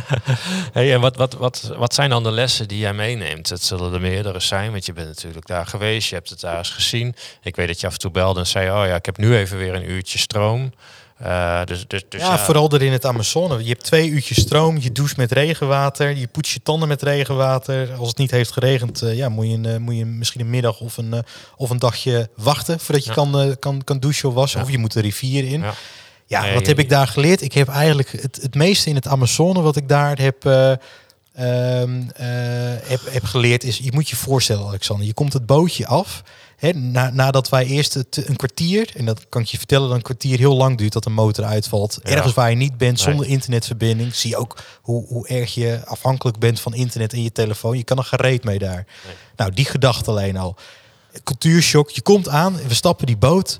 hey, 0.72 0.94
en 0.94 1.00
wat, 1.00 1.16
wat, 1.16 1.34
wat, 1.34 1.72
wat 1.76 1.94
zijn 1.94 2.10
dan 2.10 2.22
de 2.22 2.30
lessen 2.32 2.68
die 2.68 2.78
jij 2.78 2.92
meeneemt? 2.94 3.48
Het 3.48 3.62
zullen 3.62 3.92
er 3.92 4.00
meerdere 4.00 4.40
zijn, 4.40 4.70
want 4.70 4.86
je 4.86 4.92
bent 4.92 5.08
natuurlijk 5.08 5.46
daar 5.46 5.66
geweest. 5.66 6.08
Je 6.08 6.14
hebt 6.14 6.30
het 6.30 6.40
daar 6.40 6.58
eens 6.58 6.70
gezien. 6.70 7.14
Ik 7.42 7.56
weet 7.56 7.66
dat 7.66 7.80
je 7.80 7.86
af 7.86 7.92
en 7.92 7.98
toe 7.98 8.10
belde 8.10 8.40
en 8.40 8.46
zei, 8.46 8.70
oh 8.70 8.86
ja, 8.86 8.94
ik 8.94 9.06
heb 9.06 9.16
nu 9.18 9.36
even 9.36 9.58
weer 9.58 9.74
een 9.74 9.90
uurtje 9.90 10.18
stroom. 10.18 10.72
Eh, 11.16 11.64
dus, 11.64 11.86
dus, 11.86 12.04
dus 12.08 12.20
ja, 12.20 12.38
vooral 12.38 12.70
er 12.70 12.82
in 12.82 12.92
het 12.92 13.04
Amazone. 13.04 13.62
Je 13.62 13.68
hebt 13.68 13.84
twee 13.84 14.08
uurtjes 14.08 14.40
stroom, 14.40 14.78
je 14.78 14.92
doucht 14.92 15.16
met 15.16 15.32
regenwater, 15.32 16.16
je 16.16 16.26
poetst 16.26 16.52
je 16.52 16.62
tanden 16.62 16.88
met 16.88 17.02
regenwater. 17.02 17.94
Als 17.94 18.08
het 18.08 18.18
niet 18.18 18.30
heeft 18.30 18.52
geregend, 18.52 19.02
eh, 19.02 19.16
ja, 19.16 19.28
moet, 19.28 19.46
je 19.46 19.52
een, 19.52 19.66
eh, 19.66 19.76
moet 19.76 19.96
je 19.96 20.04
misschien 20.04 20.40
een 20.40 20.50
middag 20.50 20.80
of 20.80 20.96
een, 20.96 21.24
of 21.56 21.70
een 21.70 21.78
dagje 21.78 22.28
wachten 22.36 22.80
voordat 22.80 23.04
je 23.04 23.10
Ja. 23.10 23.16
kan, 23.16 23.56
kan, 23.58 23.84
kan 23.84 23.98
douchen 23.98 24.28
of 24.28 24.34
wassen. 24.34 24.58
Ja. 24.58 24.64
Of 24.66 24.70
je 24.70 24.78
moet 24.78 24.92
de 24.92 25.00
rivier 25.00 25.44
in. 25.44 25.64
Ja. 26.26 26.42
Nee, 26.42 26.54
wat 26.54 26.66
heb 26.66 26.78
ik 26.78 26.88
daar 26.88 27.06
geleerd? 27.06 27.42
Ik 27.42 27.52
heb 27.52 27.68
eigenlijk 27.68 28.12
het, 28.22 28.38
het 28.42 28.54
meeste 28.54 28.88
in 28.88 28.94
het 28.94 29.06
Amazone 29.06 29.60
wat 29.60 29.76
ik 29.76 29.88
daar 29.88 30.18
heb, 30.18 30.44
eh, 30.44 30.70
ehm, 30.70 32.00
eh, 32.14 32.26
heb, 32.88 33.00
heb 33.10 33.24
geleerd 33.24 33.64
is, 33.64 33.78
je 33.78 33.92
moet 33.92 34.08
je 34.08 34.16
voorstellen 34.16 34.66
Alexander, 34.66 35.06
je 35.06 35.14
komt 35.14 35.32
het 35.32 35.46
bootje 35.46 35.86
af. 35.86 36.22
Hè, 36.56 36.72
na, 36.72 37.10
nadat 37.10 37.48
wij 37.48 37.66
eerst 37.66 37.94
het, 37.94 38.22
een 38.26 38.36
kwartier, 38.36 38.90
en 38.96 39.04
dat 39.04 39.28
kan 39.28 39.42
ik 39.42 39.48
je 39.48 39.56
vertellen, 39.58 39.88
dat 39.88 39.96
een 39.96 40.02
kwartier 40.02 40.38
heel 40.38 40.56
lang 40.56 40.78
duurt 40.78 40.92
dat 40.92 41.06
een 41.06 41.12
motor 41.12 41.44
uitvalt. 41.44 41.98
Ja. 42.02 42.10
Ergens 42.10 42.34
waar 42.34 42.50
je 42.50 42.56
niet 42.56 42.78
bent, 42.78 42.96
Nee. 42.96 43.04
zonder 43.04 43.26
internetverbinding, 43.26 44.14
zie 44.14 44.30
je 44.30 44.36
ook 44.36 44.56
hoe, 44.82 45.06
hoe 45.06 45.28
erg 45.28 45.54
je 45.54 45.80
afhankelijk 45.84 46.38
bent 46.38 46.60
van 46.60 46.74
internet 46.74 47.12
en 47.12 47.22
je 47.22 47.32
telefoon. 47.32 47.76
Je 47.76 47.84
kan 47.84 47.98
er 47.98 48.04
gereed 48.04 48.44
mee 48.44 48.58
daar. 48.58 48.86
Nee. 49.06 49.14
Nou, 49.36 49.50
die 49.52 49.64
gedachte 49.64 50.10
alleen 50.10 50.36
al. 50.36 50.56
Cultuurshock, 51.24 51.90
je 51.90 52.02
komt 52.02 52.28
aan, 52.28 52.56
we 52.68 52.74
stappen 52.74 53.06
die 53.06 53.16
boot 53.16 53.58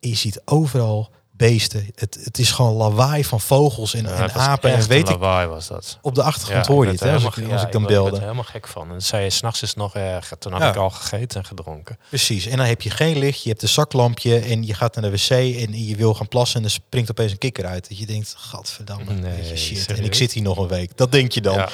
en 0.00 0.08
je 0.08 0.16
ziet 0.16 0.40
overal 0.44 1.10
beesten. 1.38 1.90
Het, 1.94 2.18
het 2.22 2.38
is 2.38 2.50
gewoon 2.50 2.72
lawaai 2.74 3.24
van 3.24 3.40
vogels 3.40 3.94
en, 3.94 4.02
Ja, 4.02 4.10
en 4.10 4.32
apen 4.32 4.70
en 4.72 4.88
weet 4.88 5.08
ik. 5.08 5.16
was 5.18 5.66
dat. 5.68 5.98
Op 6.02 6.14
de 6.14 6.22
achtergrond 6.22 6.66
Ja, 6.66 6.72
hoor 6.72 6.82
ik 6.84 6.90
je 6.90 6.96
het, 6.96 7.04
hè, 7.04 7.12
als 7.12 7.24
ik, 7.24 7.34
helemaal- 7.34 7.52
als 7.52 7.60
ja, 7.60 7.66
ik 7.66 7.72
dan 7.72 7.82
werd 7.82 7.94
belde. 7.94 8.16
er 8.16 8.22
helemaal 8.22 8.44
gek 8.44 8.68
van. 8.68 8.92
En 8.92 9.02
zei 9.02 9.24
je, 9.24 9.30
s'nachts 9.30 9.62
is 9.62 9.68
het 9.68 9.78
nog 9.78 9.94
erger. 9.94 10.38
Toen 10.38 10.52
had 10.52 10.60
Ja. 10.60 10.68
ik 10.68 10.76
al 10.76 10.90
gegeten 10.90 11.40
en 11.40 11.46
gedronken. 11.46 11.98
Precies. 12.08 12.46
En 12.46 12.56
dan 12.56 12.66
heb 12.66 12.82
je 12.82 12.90
geen 12.90 13.18
licht, 13.18 13.42
je 13.42 13.48
hebt 13.48 13.62
een 13.62 13.68
zaklampje 13.68 14.38
en 14.38 14.66
je 14.66 14.74
gaat 14.74 14.94
naar 14.94 15.10
de 15.10 15.16
wc 15.16 15.30
en 15.30 15.86
je 15.86 15.96
wil 15.96 16.14
gaan 16.14 16.28
plassen 16.28 16.58
en 16.58 16.64
er 16.64 16.70
springt 16.70 17.10
opeens 17.10 17.32
een 17.32 17.38
kikker 17.38 17.66
uit. 17.66 17.88
Dat 17.88 17.98
je 17.98 18.06
denkt, 18.06 18.34
gadverdamme, 18.38 19.12
Nee, 19.12 19.56
shit. 19.56 19.76
En 19.86 19.94
ik 19.94 19.96
serieus? 19.96 20.16
zit 20.16 20.32
hier 20.32 20.42
nog 20.42 20.58
een 20.58 20.68
week. 20.68 20.96
Dat 20.96 21.12
denk 21.12 21.32
je 21.32 21.40
dan. 21.40 21.68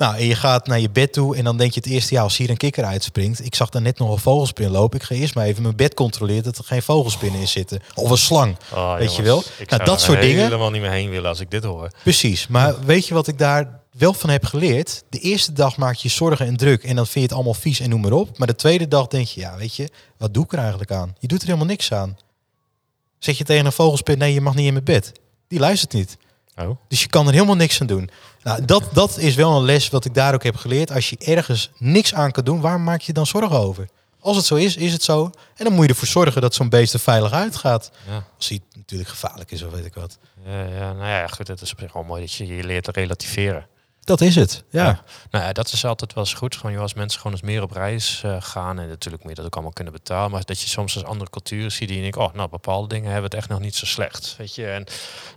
Nou, 0.00 0.16
en 0.16 0.26
je 0.26 0.34
gaat 0.34 0.66
naar 0.66 0.80
je 0.80 0.90
bed 0.90 1.12
toe 1.12 1.36
en 1.36 1.44
dan 1.44 1.56
denk 1.56 1.72
je 1.72 1.80
het 1.80 1.88
eerste, 1.88 2.14
ja, 2.14 2.22
als 2.22 2.36
hier 2.36 2.50
een 2.50 2.56
kikker 2.56 2.84
uitspringt. 2.84 3.44
Ik 3.44 3.54
zag 3.54 3.68
daar 3.68 3.82
net 3.82 3.98
nog 3.98 4.10
een 4.10 4.18
vogelspin 4.18 4.70
lopen. 4.70 4.98
Ik 4.98 5.04
ga 5.04 5.14
eerst 5.14 5.34
maar 5.34 5.44
even 5.44 5.62
mijn 5.62 5.76
bed 5.76 5.94
controleren 5.94 6.42
dat 6.42 6.58
er 6.58 6.64
geen 6.64 6.82
vogelspinnen 6.82 7.40
in 7.40 7.48
zitten. 7.48 7.82
Of 7.94 8.10
een 8.10 8.18
slang. 8.18 8.56
Oh, 8.74 8.96
Weet 8.96 9.16
je 9.16 9.22
wel? 9.22 9.42
Ik 9.58 9.70
Nou, 9.70 9.84
dat 9.84 10.00
soort 10.00 10.20
dingen. 10.20 10.42
helemaal 10.42 10.70
niet 10.70 10.80
meer 10.80 10.90
heen 10.90 11.10
willen 11.10 11.28
als 11.28 11.40
ik 11.40 11.50
dit 11.50 11.64
hoor. 11.64 11.90
Precies. 12.02 12.46
Maar 12.46 12.84
weet 12.84 13.06
je 13.06 13.14
wat 13.14 13.26
ik 13.26 13.38
daar 13.38 13.80
wel 13.96 14.12
van 14.12 14.30
heb 14.30 14.44
geleerd? 14.44 15.04
De 15.08 15.18
eerste 15.18 15.52
dag 15.52 15.76
maak 15.76 15.94
je 15.94 16.08
je 16.08 16.14
zorgen 16.14 16.46
en 16.46 16.56
druk 16.56 16.84
en 16.84 16.96
dan 16.96 17.04
vind 17.04 17.14
je 17.14 17.20
het 17.20 17.32
allemaal 17.32 17.54
vies 17.54 17.80
en 17.80 17.90
noem 17.90 18.00
maar 18.00 18.12
op. 18.12 18.38
Maar 18.38 18.46
de 18.46 18.54
tweede 18.54 18.88
dag 18.88 19.06
denk 19.06 19.26
je, 19.26 19.40
ja, 19.40 19.56
weet 19.56 19.76
je, 19.76 19.88
wat 20.16 20.34
doe 20.34 20.44
ik 20.44 20.52
er 20.52 20.58
eigenlijk 20.58 20.90
aan? 20.90 21.14
Je 21.18 21.28
doet 21.28 21.40
er 21.40 21.46
helemaal 21.46 21.66
niks 21.66 21.92
aan. 21.92 22.16
Zeg 23.18 23.38
je 23.38 23.44
tegen 23.44 23.66
een 23.66 23.72
vogelspin, 23.72 24.18
nee, 24.18 24.32
je 24.32 24.40
mag 24.40 24.54
niet 24.54 24.66
in 24.66 24.72
mijn 24.72 24.84
bed. 24.84 25.12
Die 25.48 25.58
luistert 25.58 25.92
niet. 25.92 26.16
Oh. 26.56 26.70
Dus 26.88 27.02
je 27.02 27.08
kan 27.08 27.26
er 27.26 27.32
helemaal 27.32 27.56
niks 27.56 27.80
aan 27.80 27.86
doen. 27.86 28.10
Nou, 28.42 28.64
dat, 28.64 28.84
dat 28.92 29.18
is 29.18 29.34
wel 29.34 29.56
een 29.56 29.64
les 29.64 29.88
wat 29.88 30.04
ik 30.04 30.14
daar 30.14 30.34
ook 30.34 30.42
heb 30.42 30.56
geleerd. 30.56 30.92
Als 30.92 31.10
je 31.10 31.16
ergens 31.18 31.70
niks 31.78 32.14
aan 32.14 32.30
kan 32.30 32.44
doen, 32.44 32.60
waar 32.60 32.80
maak 32.80 33.00
je 33.00 33.12
dan 33.12 33.26
zorgen 33.26 33.58
over? 33.58 33.88
Als 34.20 34.36
het 34.36 34.46
zo 34.46 34.54
is, 34.54 34.76
is 34.76 34.92
het 34.92 35.02
zo. 35.02 35.30
En 35.56 35.64
dan 35.64 35.72
moet 35.72 35.84
je 35.84 35.90
ervoor 35.90 36.08
zorgen 36.08 36.40
dat 36.40 36.54
zo'n 36.54 36.68
beest 36.68 36.94
er 36.94 37.00
veilig 37.00 37.32
uitgaat. 37.32 37.90
Ja. 38.08 38.24
Als 38.36 38.48
hij 38.48 38.60
natuurlijk 38.74 39.10
gevaarlijk 39.10 39.50
is 39.50 39.62
of 39.62 39.72
weet 39.72 39.84
ik 39.84 39.94
wat. 39.94 40.18
Ja, 40.44 40.64
ja, 40.64 40.92
nou 40.92 41.08
ja, 41.08 41.26
goed, 41.26 41.48
het 41.48 41.60
is 41.60 41.72
op 41.72 41.78
zich 41.78 41.92
wel 41.92 42.02
mooi 42.02 42.20
dat 42.20 42.32
je 42.32 42.46
je 42.46 42.64
leert 42.64 42.84
te 42.84 42.90
relativeren. 42.90 43.66
Dat 44.04 44.20
is 44.20 44.34
het, 44.34 44.64
ja. 44.70 45.02
Nou 45.30 45.44
ja, 45.44 45.52
dat 45.52 45.72
is 45.72 45.84
altijd 45.84 46.14
wel 46.14 46.24
eens 46.24 46.34
goed. 46.34 46.56
Gewoon, 46.56 46.72
joh, 46.72 46.82
als 46.82 46.94
mensen 46.94 47.20
gewoon 47.20 47.36
eens 47.36 47.46
meer 47.46 47.62
op 47.62 47.70
reis 47.70 48.20
eh, 48.24 48.36
gaan. 48.40 48.78
En 48.78 48.88
natuurlijk 48.88 49.28
je 49.28 49.34
dat 49.34 49.44
ook 49.44 49.54
allemaal 49.54 49.72
kunnen 49.72 49.92
betalen. 49.92 50.30
Maar 50.30 50.44
dat 50.44 50.60
je 50.60 50.68
soms 50.68 50.94
als 50.94 51.04
andere 51.04 51.30
culturen 51.30 51.72
ziet 51.72 51.88
die 51.88 51.96
je 51.96 52.02
denkt, 52.02 52.16
oh, 52.16 52.34
nou, 52.34 52.48
bepaalde 52.48 52.88
dingen 52.88 53.06
hebben 53.06 53.30
het 53.30 53.34
echt 53.34 53.48
nog 53.48 53.60
niet 53.60 53.74
zo 53.74 53.86
slecht. 53.86 54.34
Weet 54.38 54.54
je, 54.54 54.66
en 54.66 54.84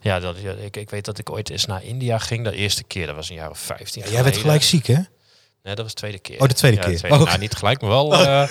ja, 0.01 0.19
dat, 0.19 0.39
ja, 0.41 0.51
ik, 0.51 0.77
ik 0.77 0.89
weet 0.89 1.05
dat 1.05 1.17
ik 1.17 1.29
ooit 1.29 1.49
eens 1.49 1.65
naar 1.65 1.83
India 1.83 2.17
ging. 2.17 2.43
De 2.43 2.55
eerste 2.55 2.83
keer, 2.83 3.05
dat 3.05 3.15
was 3.15 3.29
een 3.29 3.35
jaar 3.35 3.49
of 3.49 3.59
15. 3.59 4.03
Ja, 4.03 4.09
jij 4.09 4.23
werd 4.23 4.37
gelijk 4.37 4.63
ziek, 4.63 4.87
hè? 4.87 4.99
Nee, 5.63 5.75
dat 5.75 5.83
was 5.83 5.93
de 5.93 5.99
tweede 5.99 6.19
keer. 6.19 6.41
Oh, 6.41 6.47
de 6.47 6.53
tweede 6.53 6.77
Ja, 6.77 6.83
keer. 6.83 7.01
De 7.01 7.15
Oh. 7.15 7.23
Nou, 7.23 7.39
niet 7.39 7.55
gelijk, 7.55 7.81
maar 7.81 7.89
wel 7.89 8.13
eh, 8.13 8.47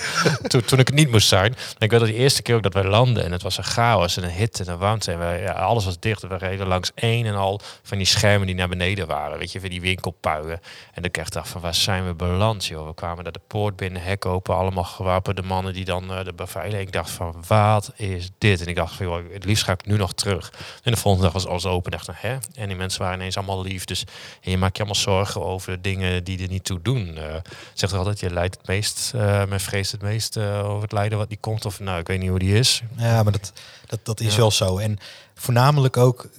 toen, 0.47 0.61
toen 0.65 0.79
ik 0.79 0.87
het 0.87 0.95
niet 0.95 1.11
moest 1.11 1.27
zijn. 1.27 1.45
En 1.55 1.79
ik 1.79 1.91
weet 1.91 1.99
dat 1.99 2.09
de 2.09 2.15
eerste 2.15 2.41
keer 2.41 2.55
ook 2.55 2.63
dat 2.63 2.73
wij 2.73 2.83
landden 2.83 3.23
en 3.23 3.31
het 3.31 3.41
was 3.41 3.57
een 3.57 3.63
chaos 3.63 4.17
en 4.17 4.23
een 4.23 4.29
hitte 4.29 4.63
en 4.63 4.71
een 4.71 4.77
warmte. 4.77 5.11
En 5.11 5.17
wij, 5.17 5.41
ja, 5.41 5.51
alles 5.51 5.85
was 5.85 5.99
dicht. 5.99 6.21
We 6.21 6.37
reden 6.37 6.67
langs 6.67 6.91
één 6.95 7.25
en 7.25 7.35
al 7.35 7.61
van 7.83 7.97
die 7.97 8.07
schermen 8.07 8.47
die 8.47 8.55
naar 8.55 8.69
beneden 8.69 9.07
waren. 9.07 9.37
Weet 9.37 9.51
je, 9.51 9.59
van 9.59 9.69
die 9.69 9.81
winkelpuigen. 9.81 10.59
En 10.93 11.03
ik 11.03 11.17
echt 11.17 11.33
dacht 11.33 11.49
van, 11.49 11.61
waar 11.61 11.75
zijn 11.75 12.05
we 12.05 12.13
beland, 12.13 12.65
joh? 12.65 12.87
We 12.87 12.93
kwamen 12.93 13.23
naar 13.23 13.33
de 13.33 13.41
poort 13.47 13.75
binnen, 13.75 14.01
hek 14.01 14.25
open, 14.25 14.55
allemaal 14.55 14.83
gewapende 14.83 15.41
mannen 15.41 15.73
die 15.73 15.85
dan 15.85 16.13
eh, 16.13 16.23
de 16.25 16.33
beveiligen. 16.33 16.81
Ik 16.81 16.91
dacht 16.91 17.09
van, 17.09 17.43
wat 17.47 17.91
is 17.95 18.29
dit? 18.37 18.61
En 18.61 18.67
ik 18.67 18.75
dacht 18.75 18.95
van, 18.95 19.05
joh, 19.05 19.33
het 19.33 19.45
liefst 19.45 19.63
ga 19.63 19.71
ik 19.71 19.85
nu 19.85 19.97
nog 19.97 20.13
terug. 20.13 20.53
En 20.83 20.91
de 20.91 20.97
volgende 20.97 21.25
dag 21.25 21.33
was 21.33 21.47
alles 21.47 21.65
open. 21.65 21.91
Dacht, 21.91 22.07
nou, 22.07 22.19
hè? 22.21 22.37
En 22.55 22.67
die 22.67 22.77
mensen 22.77 23.01
waren 23.01 23.17
ineens 23.17 23.37
allemaal 23.37 23.61
lief. 23.61 23.85
Dus 23.85 24.03
je 24.41 24.57
maakt 24.57 24.77
je 24.77 24.83
allemaal 24.83 25.01
zorgen 25.01 25.43
over 25.45 25.81
dingen 25.81 26.23
die 26.23 26.41
er 26.41 26.49
niet 26.49 26.63
toe 26.63 26.81
doen. 26.81 27.01
Eh, 27.17 27.35
zegt 27.73 27.91
er 27.91 27.97
altijd, 27.97 28.19
je 28.19 28.33
lijdt 28.33 28.57
het 28.57 28.67
meest, 28.67 29.11
eh 29.15 29.45
men 29.45 29.59
vreest 29.59 29.91
het 29.91 30.01
meest 30.01 30.37
eh, 30.37 30.69
over 30.69 30.81
het 30.81 30.91
lijden 30.91 31.17
wat 31.17 31.29
niet 31.29 31.39
komt. 31.39 31.65
Of 31.65 31.79
nou, 31.79 31.99
ik 31.99 32.07
weet 32.07 32.19
niet 32.19 32.29
hoe 32.29 32.39
die 32.39 32.57
is. 32.57 32.81
Ja, 32.97 33.23
maar 33.23 33.31
dat, 33.31 33.53
dat, 33.85 33.99
dat 34.03 34.19
is 34.19 34.31
Ja. 34.33 34.37
wel 34.39 34.51
zo. 34.51 34.77
En 34.77 34.97
voornamelijk 35.35 35.97
ook, 35.97 36.29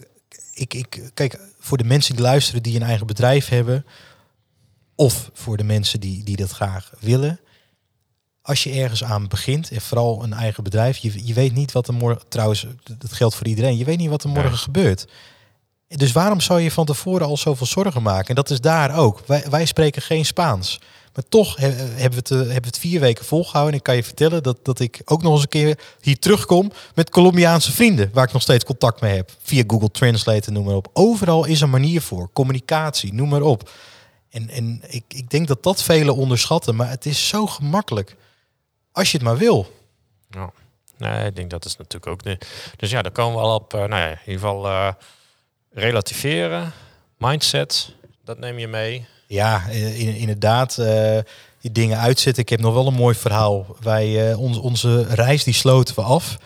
ik, 0.55 0.75
ik, 0.75 1.11
kijk, 1.15 1.39
voor 1.59 1.77
de 1.79 1.85
mensen 1.85 2.15
die 2.15 2.25
luisteren 2.25 2.63
die 2.63 2.77
een 2.77 2.83
eigen 2.83 3.07
bedrijf 3.07 3.49
hebben, 3.49 3.87
of 4.95 5.31
voor 5.33 5.57
de 5.57 5.65
mensen 5.65 6.01
die, 6.01 6.25
die 6.25 6.37
dat 6.37 6.51
graag 6.51 6.93
willen. 7.01 7.39
als 8.43 8.63
je 8.63 8.71
ergens 8.73 9.05
aan 9.05 9.29
begint, 9.29 9.71
en 9.71 9.81
vooral 9.81 10.23
een 10.23 10.33
eigen 10.33 10.65
bedrijf, 10.65 10.97
je, 10.97 11.27
je 11.27 11.35
weet 11.35 11.55
niet 11.55 11.73
wat 11.73 11.89
er 11.89 11.95
morgen, 11.95 12.29
trouwens, 12.29 12.67
dat 12.99 13.13
geldt 13.13 13.35
voor 13.35 13.47
iedereen, 13.47 13.77
je 13.77 13.85
weet 13.85 13.99
niet 13.99 14.09
wat 14.11 14.23
er 14.23 14.29
morgen 14.29 14.51
Nee. 14.51 14.59
gebeurt. 14.59 15.07
Dus 15.89 16.13
waarom 16.13 16.41
zou 16.41 16.61
je 16.61 16.71
van 16.71 16.85
tevoren 16.87 17.27
al 17.27 17.37
zoveel 17.37 17.67
zorgen 17.67 18.03
maken? 18.03 18.29
En 18.29 18.35
dat 18.35 18.51
is 18.51 18.61
daar 18.61 18.97
ook. 18.99 19.21
Wij, 19.27 19.45
wij 19.51 19.65
spreken 19.65 20.03
geen 20.03 20.25
Spaans. 20.25 20.81
Maar 21.15 21.25
toch 21.29 21.57
he- 21.57 21.67
hebben 21.73 22.11
we, 22.11 22.17
het, 22.17 22.31
eh, 22.31 22.37
hebben 22.39 22.55
we 22.61 22.67
het 22.67 22.79
vier 22.79 23.01
weken 23.01 23.25
volgehouden. 23.25 23.73
En 23.73 23.79
ik 23.79 23.85
kan 23.85 23.97
je 23.97 24.05
vertellen 24.05 24.43
dat, 24.43 24.59
dat 24.65 24.81
ik 24.81 25.01
ook 25.05 25.23
nog 25.23 25.33
eens 25.33 25.43
een 25.43 25.49
keer 25.49 25.79
hier 26.01 26.19
terugkom 26.19 26.73
met 26.95 27.11
Colombiaanse 27.11 27.73
vrienden. 27.73 28.11
Waar 28.13 28.25
ik 28.27 28.33
nog 28.33 28.43
steeds 28.43 28.65
contact 28.65 29.01
mee 29.01 29.17
heb. 29.17 29.31
Via 29.43 29.65
Google 29.67 29.91
Translate 29.91 30.47
en 30.47 30.53
noem 30.53 30.65
maar 30.65 30.75
op. 30.75 30.89
Overal 30.93 31.45
is 31.45 31.61
een 31.61 31.71
manier 31.71 32.01
voor. 32.03 32.31
Communicatie, 32.33 33.15
noem 33.15 33.29
maar 33.29 33.43
op. 33.43 33.71
En, 34.31 34.49
en 34.51 34.83
ik, 34.89 35.05
ik 35.09 35.31
denk 35.31 35.49
dat 35.49 35.63
dat 35.63 35.83
velen 35.83 36.17
onderschatten. 36.17 36.77
Maar 36.77 36.89
het 36.91 37.07
is 37.07 37.29
zo 37.29 37.47
gemakkelijk. 37.47 38.17
Als 38.93 39.11
je 39.11 39.17
het 39.17 39.27
maar 39.27 39.37
wil. 39.39 39.73
Ja. 40.31 40.53
Nee, 40.99 41.27
ik 41.27 41.37
denk 41.37 41.51
dat 41.51 41.65
is 41.65 41.77
natuurlijk 41.77 42.07
ook. 42.13 42.39
Dus 42.77 42.91
ja, 42.91 43.03
daar 43.03 43.13
komen 43.13 43.35
we 43.41 43.47
al 43.47 43.55
op. 43.55 43.75
eh, 43.75 43.81
nou 43.81 44.01
ja, 44.03 44.09
in 44.09 44.19
ieder 44.27 44.33
geval 44.41 44.67
eh, 44.67 44.89
relativeren, 45.75 46.73
mindset, 47.19 47.95
dat 48.25 48.39
neem 48.39 48.59
je 48.59 48.69
mee. 48.69 49.07
Ja, 49.27 49.69
eh, 49.69 50.01
in, 50.01 50.15
inderdaad. 50.15 50.79
eh, 50.79 51.19
die 51.61 51.73
dingen 51.73 51.99
uitzetten. 51.99 52.43
Ik 52.43 52.49
heb 52.49 52.61
nog 52.61 52.75
wel 52.75 52.87
een 52.87 52.95
mooi 52.95 53.15
verhaal. 53.15 53.67
Wij, 53.81 54.31
eh, 54.31 54.41
onze, 54.63 55.03
reis 55.03 55.45
die 55.45 55.55
sloten 55.55 55.95
we 55.95 56.03
af 56.03 56.39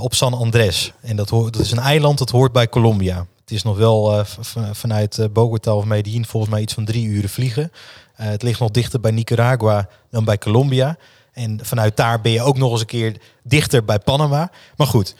op 0.00 0.14
San 0.14 0.34
Andres. 0.34 0.92
En 1.00 1.16
dat, 1.16 1.28
hoort, 1.28 1.52
dat 1.52 1.62
is 1.62 1.70
een 1.70 1.78
eiland 1.78 2.18
dat 2.18 2.30
hoort 2.30 2.52
bij 2.52 2.68
Colombia. 2.68 3.26
Het 3.40 3.50
is 3.50 3.62
nog 3.62 3.76
wel 3.76 4.24
vanuit 4.72 5.28
Bogota 5.32 5.74
of 5.74 5.84
Medellin 5.84 6.26
volgens 6.26 6.52
mij 6.52 6.60
iets 6.60 6.74
van 6.74 6.84
drie 6.84 7.06
uren 7.06 7.28
vliegen. 7.28 7.72
Het 8.12 8.42
ligt 8.42 8.60
nog 8.60 8.70
dichter 8.70 9.00
bij 9.00 9.10
Nicaragua 9.10 9.88
dan 10.10 10.24
bij 10.24 10.38
Colombia. 10.38 10.96
En 11.32 11.60
vanuit 11.62 11.96
daar 11.96 12.20
ben 12.20 12.32
je 12.32 12.42
ook 12.42 12.58
nog 12.58 12.70
eens 12.70 12.80
een 12.80 12.86
keer 12.86 13.16
dichter 13.42 13.84
bij 13.84 13.98
Panama. 13.98 14.50
Maar 14.76 14.86
goed, 14.86 15.14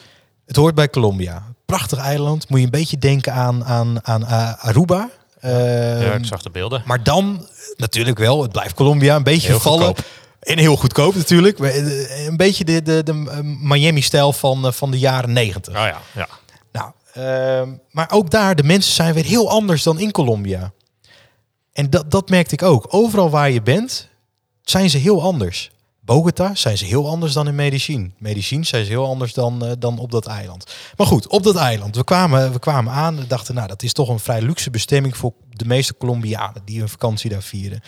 het 0.47 0.57
hoort 0.57 0.75
bij 0.75 0.91
Colombia. 0.91 1.55
Prachtig 1.69 1.99
eiland. 1.99 2.49
Moet 2.49 2.59
je 2.59 2.65
een 2.65 2.71
beetje 2.71 2.99
denken 2.99 3.33
aan, 3.33 3.65
aan, 3.65 4.07
aan 4.07 4.27
eh, 4.27 4.65
Aruba. 4.65 5.09
ja, 5.41 5.49
Ehm, 6.01 6.17
ik 6.19 6.25
zag 6.25 6.43
de 6.43 6.51
beelden. 6.51 6.83
maar 6.87 7.03
dan 7.03 7.47
natuurlijk 7.77 8.19
wel, 8.19 8.43
het 8.43 8.53
blijft 8.53 8.75
Colombia 8.75 9.17
een 9.17 9.23
beetje 9.23 9.49
Heel 9.49 9.61
vallen. 9.61 9.87
goedkoop. 9.87 10.05
En 10.41 10.59
heel 10.59 10.77
goedkoop 10.77 11.15
natuurlijk. 11.15 11.59
Eh, 11.59 12.27
Een 12.27 12.37
beetje 12.37 12.65
de, 12.65 12.83
de, 12.83 13.03
de 13.03 13.25
eh, 13.31 13.39
Miami-stijl 13.43 14.33
van, 14.33 14.73
van 14.75 14.91
de 14.91 14.99
jaren 14.99 15.33
negentig. 15.33 15.75
Oh 15.75 15.81
ja, 15.87 16.01
ja. 16.15 16.29
Nou, 16.73 16.91
ehm, 17.13 17.69
maar 17.91 18.11
ook 18.11 18.31
daar, 18.31 18.55
de 18.55 18.63
mensen 18.63 18.93
zijn 18.95 19.15
weer 19.15 19.25
heel 19.25 19.51
anders 19.51 19.83
dan 19.83 19.99
in 20.01 20.11
Colombia. 20.11 20.73
En 21.73 21.91
dat, 21.91 22.11
dat 22.11 22.29
merkte 22.29 22.55
ik 22.55 22.63
ook. 22.63 22.87
Overal 22.91 23.31
waar 23.31 23.51
je 23.51 23.63
bent, 23.63 24.09
zijn 24.63 24.91
ze 24.91 24.99
heel 24.99 25.23
anders. 25.23 25.71
Bogota 26.09 26.55
zijn 26.55 26.79
ze 26.79 26.85
heel 26.85 27.09
anders 27.09 27.33
dan 27.33 27.49
in 27.49 27.55
Medellin. 27.55 28.15
Medellin 28.19 28.65
zijn 28.65 28.85
ze 28.85 28.91
heel 28.91 29.07
anders 29.07 29.33
dan, 29.33 29.65
eh, 29.65 29.73
dan 29.79 29.99
op 29.99 30.11
dat 30.11 30.27
eiland. 30.27 30.75
Maar 30.97 31.07
goed, 31.07 31.27
op 31.27 31.43
dat 31.43 31.57
eiland. 31.57 31.97
We 31.97 32.05
kwamen, 32.05 32.53
we 32.53 32.59
kwamen 32.59 32.93
aan 32.93 33.19
en 33.19 33.29
dachten, 33.29 33.55
nou, 33.55 33.69
dat 33.69 33.83
is 33.83 33.93
toch 33.93 34.09
een 34.09 34.19
vrij 34.19 34.43
luxe 34.43 34.71
bestemming 34.71 35.17
voor 35.17 35.33
de 35.51 35.65
meeste 35.65 35.97
Colombianen 35.97 36.63
die 36.65 36.79
hun 36.79 36.89
vakantie 36.89 37.31
daar 37.31 37.43
vieren. 37.43 37.81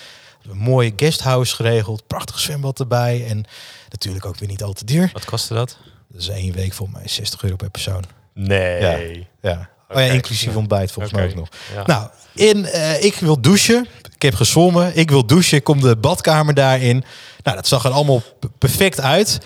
Een 0.50 0.56
mooie 0.56 0.92
guesthouse 0.96 1.54
geregeld, 1.54 2.06
prachtig 2.06 2.38
zwembad 2.38 2.80
erbij 2.80 3.26
en 3.26 3.44
natuurlijk 3.88 4.24
ook 4.24 4.36
weer 4.36 4.48
niet 4.48 4.62
al 4.62 4.72
te 4.72 4.84
duur. 4.84 5.10
Wat 5.12 5.24
kostte 5.24 5.54
dat? 5.54 5.78
Dat 6.08 6.20
is 6.20 6.28
één 6.28 6.52
week 6.52 6.72
voor 6.72 6.90
mij 6.90 7.08
60 7.08 7.42
euro 7.42 7.56
per 7.56 7.70
persoon. 7.70 8.04
Nee. 8.34 9.28
Ja. 9.40 9.70
Oh 9.92 10.00
ja, 10.00 10.12
inclusief 10.12 10.56
ontbijt 10.56 10.92
volgens 10.92 11.14
mij 11.14 11.26
ook 11.28 11.34
nog. 11.34 11.48
Ja. 11.74 11.82
Nou, 11.86 12.08
in, 12.34 12.66
eh, 12.66 13.02
ik 13.04 13.14
wil 13.14 13.40
douchen. 13.40 13.86
Ik 14.14 14.22
heb 14.22 14.34
gezwommen. 14.34 14.96
Ik 14.96 15.10
wil 15.10 15.26
douchen. 15.26 15.56
Ik 15.56 15.64
kom 15.64 15.80
de 15.80 15.96
badkamer 15.96 16.54
daarin. 16.54 17.04
Nou, 17.42 17.56
dat 17.56 17.66
zag 17.68 17.84
er 17.84 17.90
allemaal 17.90 18.22
perfect 18.58 19.00
uit. 19.00 19.38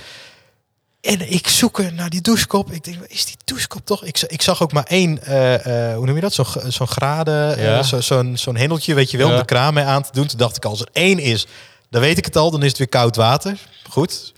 En 1.00 1.32
ik 1.32 1.48
zoek 1.48 1.78
er 1.78 1.92
naar 1.92 2.10
die 2.10 2.20
douchekop. 2.20 2.72
Ik 2.72 2.84
denk, 2.84 2.96
is 3.08 3.24
die 3.24 3.36
douchekop 3.44 3.86
toch? 3.86 4.04
Ik, 4.04 4.20
ik 4.26 4.42
zag 4.42 4.62
ook 4.62 4.72
maar 4.72 4.84
één, 4.84 5.22
eh, 5.22 5.54
eh, 5.90 5.96
hoe 5.96 6.06
noem 6.06 6.14
je 6.14 6.20
dat? 6.20 6.32
Zo'n 6.34 6.46
zo'n 6.68 6.86
graden, 6.88 7.62
Ja. 7.62 7.82
zo- 7.82 8.00
zo'n 8.00 8.36
zo'n 8.36 8.56
hendeltje, 8.56 8.94
weet 8.94 9.10
je 9.10 9.16
wel, 9.16 9.30
om 9.30 9.36
de 9.36 9.44
kraan 9.44 9.74
mee 9.74 9.84
aan 9.84 10.02
te 10.02 10.08
doen. 10.12 10.26
Toen 10.26 10.38
dacht 10.38 10.56
ik, 10.56 10.64
als 10.64 10.80
er 10.80 10.88
één 10.92 11.18
is, 11.18 11.46
dan 11.90 12.00
weet 12.00 12.18
ik 12.18 12.24
het 12.24 12.36
al. 12.36 12.50
Dan 12.50 12.62
is 12.62 12.68
het 12.68 12.78
weer 12.78 12.88
koud 12.88 13.16
water. 13.16 13.58
Goed. 13.90 14.32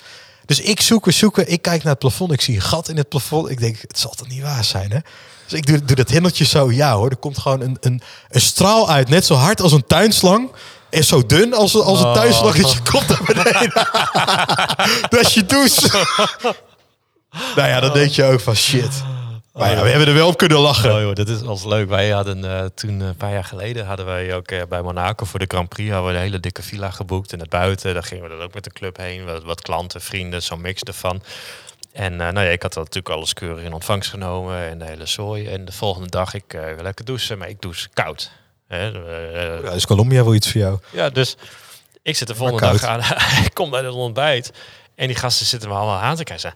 Dus 0.46 0.60
ik 0.60 0.80
zoeken, 0.80 1.12
zoeken. 1.14 1.50
Ik 1.52 1.62
kijk 1.62 1.82
naar 1.82 1.92
het 1.92 1.98
plafond. 2.00 2.32
Ik 2.32 2.40
zie 2.40 2.54
een 2.54 2.62
gat 2.62 2.88
in 2.88 2.96
het 2.96 3.08
plafond. 3.08 3.50
Ik 3.50 3.58
denk, 3.58 3.76
het 3.80 3.98
zal 3.98 4.10
toch 4.10 4.28
niet 4.28 4.42
waar 4.42 4.64
zijn, 4.64 4.90
hè? 4.90 4.98
Dus 5.48 5.58
ik 5.58 5.66
doe, 5.66 5.84
doe 5.84 5.96
dat 5.96 6.10
hendeltje 6.10 6.44
zo. 6.44 6.72
Ja 6.72 6.94
hoor, 6.94 7.10
er 7.10 7.16
komt 7.16 7.38
gewoon 7.38 7.60
een, 7.60 7.76
een, 7.80 8.02
een 8.28 8.40
straal 8.40 8.90
uit. 8.90 9.08
Net 9.08 9.26
zo 9.26 9.34
hard 9.34 9.60
als 9.60 9.72
een 9.72 9.86
tuinslang. 9.86 10.50
En 10.90 11.04
zo 11.04 11.26
dun 11.26 11.54
als, 11.54 11.74
als 11.74 12.00
een 12.00 12.06
Oh. 12.06 12.14
tuinslang. 12.14 12.54
Dat 12.56 12.72
je 12.72 12.78
komt 12.90 13.08
naar 13.08 13.22
beneden. 13.24 13.72
dat 15.08 15.20
is 15.20 15.34
je 15.34 15.44
douche. 15.46 15.88
nou 17.56 17.68
ja, 17.68 17.80
dan 17.80 17.92
denk 17.92 18.10
je 18.10 18.24
ook 18.24 18.40
van 18.40 18.56
shit. 18.56 19.02
Maar 19.56 19.70
ja, 19.70 19.82
we 19.82 19.88
hebben 19.88 20.08
er 20.08 20.14
wel 20.14 20.28
op 20.28 20.36
kunnen 20.36 20.58
lachen. 20.58 20.94
Oh 20.94 21.00
joh, 21.00 21.14
dat 21.14 21.28
is 21.28 21.42
ons 21.42 21.64
leuk. 21.64 21.88
Wij 21.88 22.10
hadden 22.10 22.44
eh, 22.44 22.64
toen 22.74 23.00
eh, 23.00 23.06
een 23.06 23.16
paar 23.16 23.32
jaar 23.32 23.44
geleden 23.44 23.86
hadden 23.86 24.06
wij 24.06 24.34
ook 24.34 24.50
eh, 24.50 24.62
bij 24.68 24.82
Monaco 24.82 25.24
voor 25.24 25.38
de 25.38 25.44
Grand 25.48 25.68
Prix 25.68 25.90
hadden 25.90 26.10
we 26.10 26.16
een 26.16 26.22
hele 26.22 26.40
dikke 26.40 26.62
villa 26.62 26.90
geboekt 26.90 27.32
en 27.32 27.40
het 27.40 27.48
buiten. 27.48 27.94
Daar 27.94 28.02
gingen 28.02 28.22
we 28.22 28.28
dan 28.28 28.40
ook 28.40 28.54
met 28.54 28.64
de 28.64 28.70
club 28.70 28.96
heen, 28.96 29.24
wat, 29.24 29.42
wat 29.42 29.60
klanten, 29.60 30.00
vrienden, 30.00 30.42
zo'n 30.42 30.60
mix 30.60 30.82
ervan. 30.82 31.22
En 31.92 32.16
nou 32.16 32.40
ja, 32.40 32.40
ik 32.40 32.62
had 32.62 32.72
dat 32.72 32.84
natuurlijk 32.84 33.14
alles 33.14 33.32
keurig 33.32 33.64
in 33.64 33.72
ontvangst 33.72 34.10
genomen 34.10 34.68
en 34.68 34.78
de 34.78 34.84
hele 34.84 35.06
zooi. 35.06 35.46
En 35.46 35.64
de 35.64 35.72
volgende 35.72 36.10
dag 36.10 36.34
ik 36.34 36.44
wil 36.74 36.82
lekker 36.82 37.04
douchen, 37.04 37.38
maar 37.38 37.48
ik 37.48 37.60
douche 37.60 37.88
koud. 37.92 38.30
Hè, 38.68 38.86
Ja, 39.62 39.70
is 39.70 39.86
Colombia 39.86 40.24
wel 40.24 40.34
iets 40.34 40.50
voor 40.50 40.60
jou? 40.60 40.78
ja, 40.92 41.10
dus 41.10 41.36
ik 42.02 42.16
zit 42.16 42.28
de 42.28 42.34
volgende 42.34 42.60
dag 42.60 42.82
aan. 42.82 43.00
ik 43.44 43.54
kom 43.54 43.70
bij 43.70 43.82
het 43.82 43.92
ontbijt. 43.92 44.52
En 44.94 45.06
die 45.06 45.16
gasten 45.16 45.46
zitten 45.46 45.68
me 45.68 45.74
allemaal 45.74 46.00
aan 46.00 46.16
te 46.16 46.24
kijken. 46.24 46.54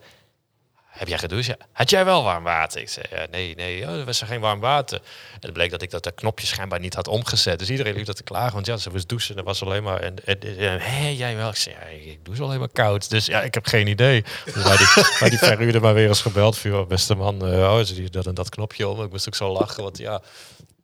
Heb 0.90 1.08
jij 1.08 1.18
gedoucht? 1.18 1.54
Had 1.72 1.90
jij 1.90 2.04
wel 2.04 2.22
warm 2.22 2.44
water? 2.44 2.80
Ik 2.80 2.88
zei, 2.88 3.06
ja, 3.10 3.26
nee, 3.30 3.54
nee, 3.54 3.82
oh, 3.82 3.94
er 3.94 4.04
was 4.04 4.20
er 4.20 4.26
geen 4.26 4.40
warm 4.40 4.60
water. 4.60 4.98
En 5.32 5.38
het 5.40 5.52
bleek 5.52 5.70
dat 5.70 5.82
ik 5.82 5.90
dat, 5.90 6.02
dat 6.02 6.14
knopje 6.14 6.46
schijnbaar 6.46 6.80
niet 6.80 6.94
had 6.94 7.08
omgezet. 7.08 7.58
Dus 7.58 7.70
iedereen 7.70 7.94
liep 7.94 8.06
dat 8.06 8.16
te 8.16 8.22
klagen. 8.22 8.52
Want 8.52 8.66
ja, 8.66 8.76
ze 8.76 8.90
was 8.90 9.06
douchen. 9.06 9.36
Dat 9.36 9.44
was 9.44 9.62
alleen 9.62 9.82
maar... 9.82 10.00
En, 10.00 10.24
en, 10.24 10.38
hé, 10.80 11.08
jij 11.08 11.36
wel? 11.36 11.48
Ik 11.48 11.56
zei, 11.56 11.76
ja, 11.80 12.10
ik 12.10 12.24
douche 12.24 12.42
alleen 12.42 12.58
maar 12.58 12.68
koud. 12.72 13.10
Dus 13.10 13.26
ja, 13.26 13.42
ik 13.42 13.54
heb 13.54 13.66
geen 13.66 13.86
idee. 13.86 14.24
Dus 14.44 14.54
die, 15.30 15.38
verhuurder 15.38 15.80
maar 15.80 15.94
weer 15.94 16.08
eens 16.08 16.22
gebeld. 16.22 16.58
Voor, 16.58 16.70
joh, 16.70 16.88
beste 16.88 17.14
man, 17.14 17.46
eh, 17.46 17.74
oh, 17.74 18.10
dat 18.10 18.26
en 18.26 18.34
dat 18.34 18.48
knopje 18.48 18.88
om. 18.88 19.02
Ik 19.02 19.10
moest 19.10 19.26
ook 19.26 19.34
zo 19.34 19.52
lachen. 19.52 19.82
Want 19.82 19.98
ja, 19.98 20.22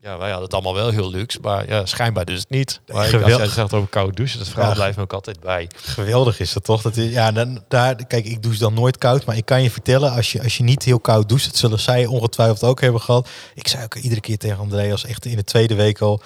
ja, 0.06 0.18
wij 0.18 0.30
hadden 0.30 0.44
het 0.44 0.54
allemaal 0.54 0.74
wel 0.74 0.90
heel 0.90 1.10
luxe. 1.10 1.38
Maar 1.42 1.68
ja, 1.68 1.86
schijnbaar 1.86 2.24
dus 2.24 2.44
niet. 2.48 2.80
Maar 2.86 2.96
als 2.96 3.06
geweldig. 3.08 3.36
jij 3.36 3.46
zegt 3.46 3.72
over 3.72 3.88
koud 3.88 4.16
douchen, 4.16 4.38
dat 4.38 4.48
verhaal 4.48 4.68
Ja. 4.68 4.74
blijft 4.74 4.96
me 4.96 5.02
ook 5.02 5.12
altijd 5.12 5.40
bij. 5.40 5.70
Geweldig 5.76 6.40
is 6.40 6.52
dat 6.52 6.64
toch? 6.64 6.82
Dat 6.82 6.96
is, 6.96 7.12
ja, 7.12 7.32
dan, 7.32 7.62
daar, 7.68 8.06
kijk, 8.06 8.24
ik 8.24 8.42
douche 8.42 8.58
dan 8.58 8.74
nooit 8.74 8.98
koud. 8.98 9.24
Maar 9.24 9.36
ik 9.36 9.44
kan 9.44 9.62
je 9.62 9.70
vertellen, 9.70 10.12
als 10.12 10.32
je, 10.32 10.42
als 10.42 10.56
je 10.56 10.62
niet 10.62 10.82
heel 10.82 11.00
koud 11.00 11.28
doucht, 11.28 11.44
dat 11.44 11.56
zullen 11.56 11.80
zij 11.80 12.06
ongetwijfeld 12.06 12.62
ook 12.64 12.80
hebben 12.80 13.00
gehad. 13.00 13.28
Ik 13.54 13.68
zei 13.68 13.84
ook 13.84 13.94
iedere 13.94 14.20
keer 14.20 14.38
tegen 14.38 14.58
Andreas, 14.58 15.04
echt 15.04 15.24
in 15.24 15.36
de 15.36 15.44
tweede 15.44 15.74
week 15.74 16.00
al, 16.00 16.22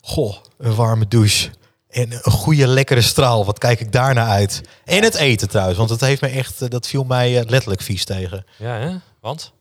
goh, 0.00 0.36
een 0.58 0.74
warme 0.74 1.08
douche. 1.08 1.50
En 1.88 2.12
een 2.12 2.32
goede, 2.32 2.66
lekkere 2.66 3.00
straal. 3.02 3.44
Wat 3.44 3.58
kijk 3.58 3.80
ik 3.80 3.92
daarna 3.92 4.26
uit? 4.26 4.60
En 4.84 5.02
het 5.02 5.14
eten 5.14 5.48
trouwens, 5.48 5.76
want 5.78 5.88
dat 5.88 6.00
heeft 6.00 6.20
me 6.20 6.28
echt, 6.28 6.62
eh, 6.62 6.68
dat 6.68 6.86
viel 6.86 7.04
mij 7.04 7.38
eh, 7.40 7.48
letterlijk 7.48 7.80
vies 7.80 8.04
tegen. 8.04 8.44
Ja, 8.58 8.78
hè? 8.78 8.96
Want? 9.20 9.52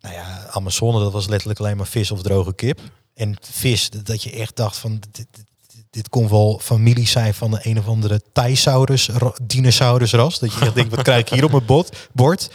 Nou 0.00 0.14
ja, 0.14 0.46
Amazone, 0.50 0.98
dat 0.98 1.12
was 1.12 1.26
letterlijk 1.28 1.60
alleen 1.60 1.76
maar 1.76 1.86
vis 1.86 2.10
of 2.10 2.22
droge 2.22 2.54
kip. 2.54 2.80
En 3.14 3.36
vis, 3.50 3.90
dat 3.90 4.22
je 4.22 4.30
echt 4.30 4.56
dacht 4.56 4.76
van, 4.76 4.98
dit, 5.10 5.16
dit, 5.16 5.44
dit 5.90 6.08
kon 6.08 6.28
wel 6.28 6.60
familie 6.62 7.06
zijn 7.06 7.34
van 7.34 7.50
de 7.50 7.58
een 7.62 7.78
of 7.78 7.86
andere 7.86 8.20
Thaisaurus, 8.32 9.08
ra- 9.08 9.34
dinosaurusras. 9.42 10.38
Dat 10.38 10.52
je 10.54 10.60
echt 10.60 10.74
denkt, 10.74 10.94
wat 10.94 11.04
krijg 11.04 11.20
ik 11.20 11.28
hier 11.28 11.44
op 11.44 11.50
mijn 11.50 11.64
bord? 11.66 12.08
bord? 12.12 12.50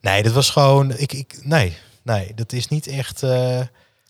Nee, 0.00 0.22
dat 0.22 0.32
was 0.32 0.50
gewoon, 0.50 0.96
ik, 0.96 1.12
ik, 1.12 1.38
nee, 1.42 1.76
nee, 2.02 2.32
dat 2.34 2.52
is 2.52 2.68
niet 2.68 2.86
echt, 2.86 3.22
eh, 3.22 3.60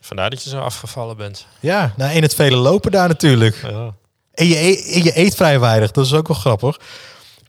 Vandaar 0.01 0.31
dat 0.31 0.43
je 0.43 0.51
zo 0.51 0.59
afgevallen 0.59 1.17
bent. 1.17 1.47
ja, 1.61 1.95
nou, 1.97 2.13
in 2.15 2.23
het 2.23 2.35
vele 2.35 2.57
lopen 2.57 2.91
daar 2.91 3.09
natuurlijk. 3.09 3.57
Ja. 3.63 3.95
En 4.35 4.47
je, 4.47 4.59
eet, 4.61 4.87
en 4.93 5.03
je 5.03 5.19
eet 5.19 5.35
vrij 5.35 5.61
weinig, 5.61 5.91
dat 5.91 6.05
is 6.05 6.13
ook 6.13 6.29
wel 6.29 6.37
grappig. 6.37 6.81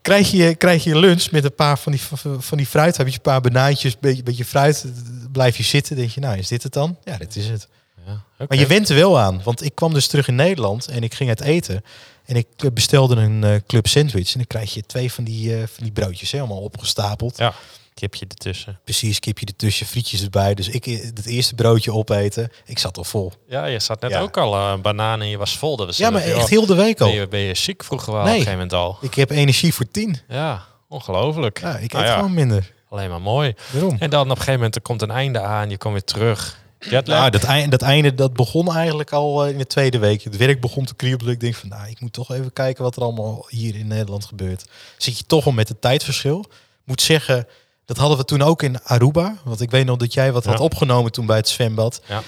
Krijg 0.01 0.31
je, 0.31 0.55
krijg 0.55 0.83
je 0.83 0.99
lunch 0.99 1.31
met 1.31 1.43
een 1.43 1.55
paar 1.55 1.79
van 1.79 1.91
die, 1.91 2.01
van 2.39 2.57
die 2.57 2.65
fruit, 2.67 2.97
heb 2.97 3.07
je 3.07 3.13
een 3.13 3.21
paar 3.21 3.41
banaantjes, 3.41 3.93
een 3.93 3.97
beetje, 4.01 4.23
beetje 4.23 4.45
fruit, 4.45 4.85
blijf 5.31 5.57
je 5.57 5.63
zitten, 5.63 5.95
denk 5.95 6.09
je, 6.09 6.19
nou, 6.19 6.37
is 6.37 6.47
dit 6.47 6.63
het 6.63 6.73
dan? 6.73 6.97
Ja, 7.03 7.17
dit 7.17 7.35
is 7.35 7.47
het. 7.47 7.67
Ja. 8.05 8.23
Maar 8.47 8.57
je 8.57 8.67
went 8.67 8.89
er 8.89 8.95
wel 8.95 9.19
aan, 9.19 9.41
want 9.43 9.63
ik 9.65 9.75
kwam 9.75 9.93
dus 9.93 10.07
terug 10.07 10.27
in 10.27 10.35
Nederland 10.35 10.87
en 10.87 11.03
ik 11.03 11.13
ging 11.13 11.29
uit 11.29 11.41
eten. 11.41 11.83
En 12.25 12.35
ik 12.35 12.47
eh, 12.57 12.71
bestelde 12.71 13.15
een 13.15 13.43
eh, 13.43 13.55
club 13.67 13.87
sandwich 13.87 14.27
en 14.31 14.37
dan 14.37 14.47
krijg 14.47 14.73
je 14.73 14.81
twee 14.85 15.11
van 15.13 15.23
die, 15.23 15.53
eh, 15.55 15.59
van 15.59 15.83
die 15.83 15.91
broodjes 15.91 16.31
helemaal 16.31 16.57
opgestapeld. 16.61 17.37
Ja, 17.37 17.53
kipje 17.93 18.25
ertussen. 18.27 18.79
Precies, 18.83 19.19
kipje 19.19 19.45
ertussen, 19.45 19.85
frietjes 19.85 20.23
erbij. 20.23 20.53
Dus 20.53 20.67
ik 20.67 20.85
het 20.85 21.25
eerste 21.25 21.55
broodje 21.55 21.93
opeten, 21.93 22.51
ik 22.65 22.79
zat 22.79 22.97
al 22.97 23.03
vol. 23.03 23.31
Ja, 23.47 23.65
je 23.65 23.79
zat 23.79 24.01
net 24.01 24.11
Ja. 24.11 24.19
ook 24.21 24.37
al 24.37 24.55
een 24.57 24.81
banaan 24.81 25.21
en 25.21 25.27
je 25.27 25.37
was 25.37 25.57
vol. 25.57 25.77
Dat 25.77 25.85
was 25.85 25.97
Ja, 25.97 26.09
maar 26.09 26.21
echt 26.21 26.49
heel 26.49 26.65
de 26.65 26.75
week 26.75 26.97
ben 26.97 27.07
al. 27.07 27.13
je, 27.13 27.27
ben 27.27 27.39
je 27.39 27.55
ziek 27.55 27.83
vroeger 27.83 28.13
wel 28.13 28.23
Nee. 28.23 28.31
op 28.31 28.37
een 28.39 28.45
gegeven 28.45 28.65
moment 28.67 28.73
al. 28.85 28.97
Ik 29.01 29.13
heb 29.13 29.29
energie 29.29 29.73
voor 29.73 29.91
tien. 29.91 30.19
Ja, 30.27 30.65
ongelooflijk. 30.89 31.61
Ja, 31.61 31.75
ik 31.77 31.83
eet 31.83 31.91
Nou 31.91 32.05
ja, 32.05 32.15
gewoon 32.15 32.33
minder. 32.33 32.71
Alleen 32.89 33.09
maar 33.09 33.21
mooi. 33.21 33.53
Waarom? 33.71 33.95
En 33.99 34.09
dan 34.09 34.21
op 34.21 34.29
een 34.29 34.35
gegeven 34.35 34.53
moment 34.53 34.75
er 34.75 34.81
komt 34.81 35.01
een 35.01 35.11
einde 35.11 35.39
aan. 35.41 35.69
Je 35.69 35.77
komt 35.77 35.93
weer 35.93 36.03
terug. 36.03 36.59
Jetlag? 36.79 37.17
Nou, 37.19 37.29
dat, 37.29 37.43
einde, 37.43 37.69
dat 37.69 37.81
einde 37.81 38.13
dat 38.15 38.33
begon 38.33 38.75
eigenlijk 38.75 39.11
al 39.11 39.45
eh, 39.45 39.51
in 39.51 39.57
de 39.57 39.67
tweede 39.67 39.97
week. 39.99 40.23
Het 40.23 40.37
werk 40.37 40.61
begon 40.61 40.85
te 40.85 40.95
kriebelen. 40.95 41.33
Ik 41.33 41.39
denk 41.39 41.55
van, 41.55 41.69
nou, 41.69 41.89
ik 41.89 41.99
moet 41.99 42.13
toch 42.13 42.31
even 42.31 42.53
kijken 42.53 42.83
wat 42.83 42.95
er 42.95 43.01
allemaal 43.01 43.45
hier 43.49 43.75
in 43.75 43.87
Nederland 43.87 44.25
gebeurt. 44.25 44.65
Zit 44.97 45.17
je 45.17 45.23
toch 45.25 45.45
al 45.45 45.51
met 45.51 45.67
het 45.69 45.81
tijdverschil. 45.81 46.45
Moet 46.83 47.01
zeggen, 47.01 47.47
dat 47.85 47.97
hadden 47.97 48.17
we 48.17 48.25
toen 48.25 48.41
ook 48.41 48.63
in 48.63 48.83
Aruba. 48.83 49.35
Want 49.43 49.61
ik 49.61 49.71
weet 49.71 49.85
nog 49.85 49.97
dat 49.97 50.13
jij 50.13 50.31
wat 50.31 50.43
Ja. 50.43 50.49
had 50.49 50.59
opgenomen 50.59 51.11
toen 51.11 51.25
bij 51.25 51.37
het 51.37 51.47
zwembad. 51.49 52.01
Ja. 52.07 52.23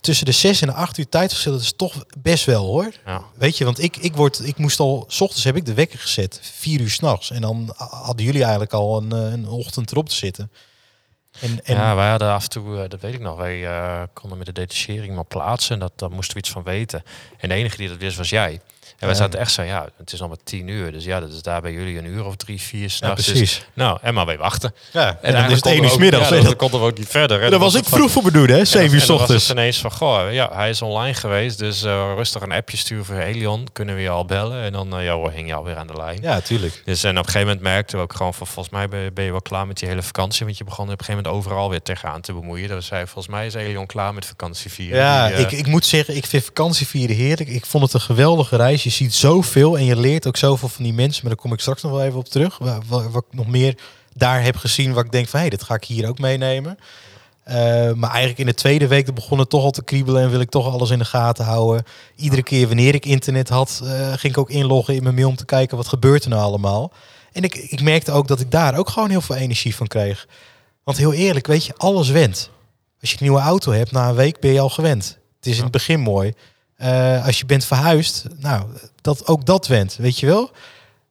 Tussen 0.00 0.26
de 0.26 0.32
zes 0.32 0.60
en 0.60 0.66
de 0.66 0.72
acht 0.74 0.98
uur 0.98 1.08
tijdverschil, 1.08 1.52
dat 1.52 1.60
is 1.60 1.72
toch 1.76 2.04
best 2.18 2.44
wel 2.44 2.64
hoor. 2.64 2.92
Ja. 3.06 3.22
Weet 3.34 3.56
je, 3.58 3.64
want 3.64 3.82
ik, 3.82 3.96
ik, 3.96 4.16
word, 4.16 4.46
ik 4.46 4.56
moest 4.56 4.80
al, 4.80 5.04
s 5.08 5.20
ochtends 5.20 5.44
heb 5.44 5.56
ik 5.56 5.64
de 5.64 5.74
wekker 5.74 5.98
gezet, 5.98 6.40
vier 6.42 6.80
uur 6.80 6.90
s'nachts. 6.90 7.30
En 7.30 7.40
dan 7.40 7.74
hadden 7.76 8.24
jullie 8.24 8.40
eigenlijk 8.42 8.72
al 8.72 8.96
een, 9.02 9.12
eh, 9.12 9.32
een 9.32 9.48
ochtend 9.48 9.90
erop 9.90 10.08
te 10.08 10.14
zitten. 10.14 10.50
En, 11.40 11.60
ja, 11.64 11.94
wij 11.94 12.10
hadden 12.10 12.32
af 12.32 12.42
en 12.42 12.50
toe, 12.50 12.82
eh, 12.82 12.88
dat 12.88 13.00
weet 13.00 13.14
ik 13.14 13.20
nog, 13.20 13.36
wij 13.36 13.66
eh, 13.66 14.02
konden 14.12 14.38
met 14.38 14.46
de 14.46 14.52
detachering 14.52 15.14
maar 15.14 15.24
plaatsen. 15.24 15.74
En 15.74 15.80
dat, 15.80 15.92
daar 15.96 16.10
moesten 16.10 16.34
we 16.34 16.40
iets 16.40 16.50
van 16.50 16.62
weten. 16.62 17.02
En 17.38 17.48
de 17.48 17.54
enige 17.54 17.76
die 17.76 17.88
dat 17.88 17.98
wist 17.98 18.16
was 18.16 18.30
jij. 18.30 18.60
En 18.98 19.06
wij 19.06 19.16
Ja. 19.16 19.22
zaten 19.22 19.40
echt 19.40 19.52
zo, 19.52 19.62
ja, 19.62 19.86
het 19.96 20.12
is 20.12 20.22
al 20.22 20.28
maar 20.28 20.36
tien 20.44 20.68
uur. 20.68 20.92
Dus 20.92 21.04
ja, 21.04 21.20
dat 21.20 21.32
is 21.32 21.42
daar 21.42 21.60
bij 21.60 21.72
jullie 21.72 21.98
een 21.98 22.04
uur 22.06 22.24
of 22.24 22.36
drie, 22.36 22.60
vier 22.60 22.80
ja, 22.82 22.88
s'nachts. 22.88 23.26
Dus- 23.26 23.66
nou, 23.74 23.98
en 24.02 24.14
maar 24.14 24.26
wij 24.26 24.38
wachten. 24.38 24.74
Ja, 24.92 25.18
en, 25.22 25.32
dan 25.32 25.44
is 25.44 25.56
het 25.56 25.66
één 25.66 25.72
konden 25.74 25.90
uur 25.90 25.96
we 25.96 26.02
middags. 26.02 26.28
Ja, 26.28 26.30
En 26.30 26.40
dan, 26.40 26.44
dat- 26.50 26.56
konden 26.58 26.80
we 26.80 26.86
ook 26.86 26.98
niet 26.98 27.08
verder. 27.08 27.40
hè. 27.40 27.50
Daar 27.50 27.58
was 27.58 27.72
het 27.72 27.82
ik 27.82 27.88
van- 27.88 27.98
vroeg 27.98 28.10
voor 28.10 28.22
bedoeld, 28.22 28.48
hè? 28.48 28.58
En 28.58 28.66
Zeven 28.66 28.86
uur 28.88 28.94
en 28.94 29.00
s 29.00 29.06
dan 29.06 29.12
was 29.16 29.20
ochtends. 29.24 29.48
het 29.48 29.56
ineens 29.58 29.78
van, 29.78 29.90
goh, 29.92 30.32
ja, 30.32 30.50
hij 30.52 30.70
is 30.70 30.82
online 30.82 31.14
geweest. 31.14 31.58
Dus 31.58 31.82
eh, 31.82 32.12
rustig 32.16 32.42
een 32.42 32.52
appje 32.52 32.76
sturen 32.76 33.04
voor 33.04 33.14
Helion. 33.14 33.66
Kunnen 33.72 33.94
we 33.94 34.00
je 34.00 34.08
al 34.08 34.24
bellen? 34.24 34.62
En 34.62 34.72
dan, 34.72 34.96
eh, 34.98 35.04
ja 35.04 35.12
hoor, 35.14 35.30
hing 35.30 35.46
je 35.48 35.54
alweer 35.54 35.76
aan 35.76 35.86
de 35.86 35.96
lijn. 35.96 36.18
Ja, 36.22 36.40
tuurlijk. 36.40 36.82
Dus 36.84 37.02
en 37.04 37.10
op 37.10 37.16
een 37.16 37.24
gegeven 37.24 37.46
moment 37.46 37.60
merkten 37.64 37.96
we 37.96 38.02
ook 38.02 38.12
gewoon 38.14 38.34
van, 38.34 38.46
volgens 38.46 38.74
mij 38.74 38.88
ben 38.88 39.00
je, 39.00 39.12
ben 39.12 39.24
je 39.24 39.30
wel 39.30 39.42
klaar 39.42 39.66
met 39.66 39.78
die 39.78 39.88
hele 39.88 40.02
vakantie. 40.02 40.44
Want 40.44 40.58
je 40.58 40.64
begon 40.64 40.84
op 40.84 40.90
een 40.90 41.04
gegeven 41.04 41.22
moment 41.24 41.34
overal 41.44 41.70
weer 41.70 41.82
tegenaan 41.82 42.20
te 42.20 42.32
bemoeien. 42.32 42.68
Dus 42.68 42.86
zei, 42.86 43.04
volgens 43.06 43.28
mij 43.34 43.46
is 43.46 43.54
Helion 43.54 43.86
klaar 43.86 44.14
met 44.14 44.26
vakantie 44.26 44.70
vieren. 44.72 44.98
Ja, 44.98 45.26
Die, 45.26 45.34
eh, 45.36 45.40
ik, 45.42 45.50
ik 45.52 45.66
moet 45.66 45.84
zeggen, 45.86 46.16
ik 46.16 46.26
vind 46.26 46.44
vakantie 46.44 46.86
vieren 46.86 47.16
heerlijk. 47.16 47.48
Ik 47.50 47.66
vond 47.66 47.84
het 47.84 47.92
een 47.94 48.00
geweldige 48.00 48.56
reis. 48.56 48.84
Je 48.86 48.92
ziet 48.92 49.14
zoveel 49.14 49.78
en 49.78 49.84
je 49.84 49.96
leert 49.96 50.26
ook 50.26 50.36
zoveel 50.36 50.68
van 50.68 50.84
die 50.84 50.92
mensen. 50.92 51.22
Maar 51.22 51.32
daar 51.32 51.42
kom 51.42 51.52
ik 51.52 51.60
straks 51.60 51.82
nog 51.82 51.92
wel 51.92 52.02
even 52.02 52.18
op 52.18 52.28
terug. 52.28 52.58
Wat 52.88 53.14
ik 53.14 53.24
nog 53.30 53.46
meer 53.46 53.78
daar 54.14 54.42
heb 54.42 54.56
gezien, 54.56 54.92
waar 54.92 55.04
ik 55.04 55.12
denk 55.12 55.28
van, 55.28 55.40
hé, 55.40 55.48
dit 55.48 55.62
ga 55.62 55.74
ik 55.74 55.84
hier 55.84 56.08
ook 56.08 56.18
meenemen. 56.18 56.78
Eh, 57.42 57.54
maar 57.92 58.10
eigenlijk 58.10 58.38
in 58.38 58.46
de 58.46 58.54
tweede 58.54 58.86
week 58.86 59.14
begon 59.14 59.38
het 59.38 59.50
toch 59.50 59.62
al 59.62 59.70
te 59.70 59.84
kriebelen 59.84 60.22
en 60.22 60.30
wil 60.30 60.40
ik 60.40 60.50
toch 60.50 60.72
alles 60.72 60.90
in 60.90 60.98
de 60.98 61.04
gaten 61.04 61.44
houden. 61.44 61.84
Iedere 62.16 62.42
keer 62.42 62.66
wanneer 62.66 62.94
ik 62.94 63.06
internet 63.06 63.48
had, 63.48 63.80
eh, 63.84 64.08
ging 64.08 64.32
ik 64.32 64.38
ook 64.38 64.50
inloggen 64.50 64.94
in 64.94 65.02
mijn 65.02 65.14
mail 65.14 65.28
om 65.28 65.36
te 65.36 65.44
kijken 65.44 65.76
wat 65.76 65.88
gebeurt 65.88 66.24
er 66.24 66.30
nou 66.30 66.42
allemaal. 66.42 66.92
En 67.32 67.42
ik, 67.42 67.54
ik 67.54 67.82
merkte 67.82 68.12
ook 68.12 68.28
dat 68.28 68.40
ik 68.40 68.50
daar 68.50 68.78
ook 68.78 68.88
gewoon 68.88 69.10
heel 69.10 69.20
veel 69.20 69.36
energie 69.36 69.74
van 69.74 69.86
kreeg. 69.86 70.26
Want 70.84 70.98
heel 70.98 71.12
eerlijk, 71.12 71.46
weet 71.46 71.64
je, 71.64 71.74
alles 71.76 72.08
went. 72.08 72.50
Als 73.00 73.10
je 73.10 73.16
een 73.16 73.26
nieuwe 73.26 73.40
auto 73.42 73.72
hebt, 73.72 73.92
na 73.92 74.08
een 74.08 74.14
week 74.14 74.40
ben 74.40 74.52
je 74.52 74.60
al 74.60 74.70
gewend. 74.70 75.18
Het 75.36 75.46
is 75.46 75.56
in 75.56 75.62
het 75.62 75.72
begin 75.72 76.00
mooi. 76.00 76.32
Eh, 76.76 77.26
als 77.26 77.38
je 77.38 77.46
bent 77.46 77.64
verhuisd, 77.64 78.24
nou, 78.38 78.64
dat, 79.00 79.26
ook 79.26 79.46
dat 79.46 79.66
went, 79.66 79.96
weet 79.96 80.18
je 80.18 80.26
wel. 80.26 80.50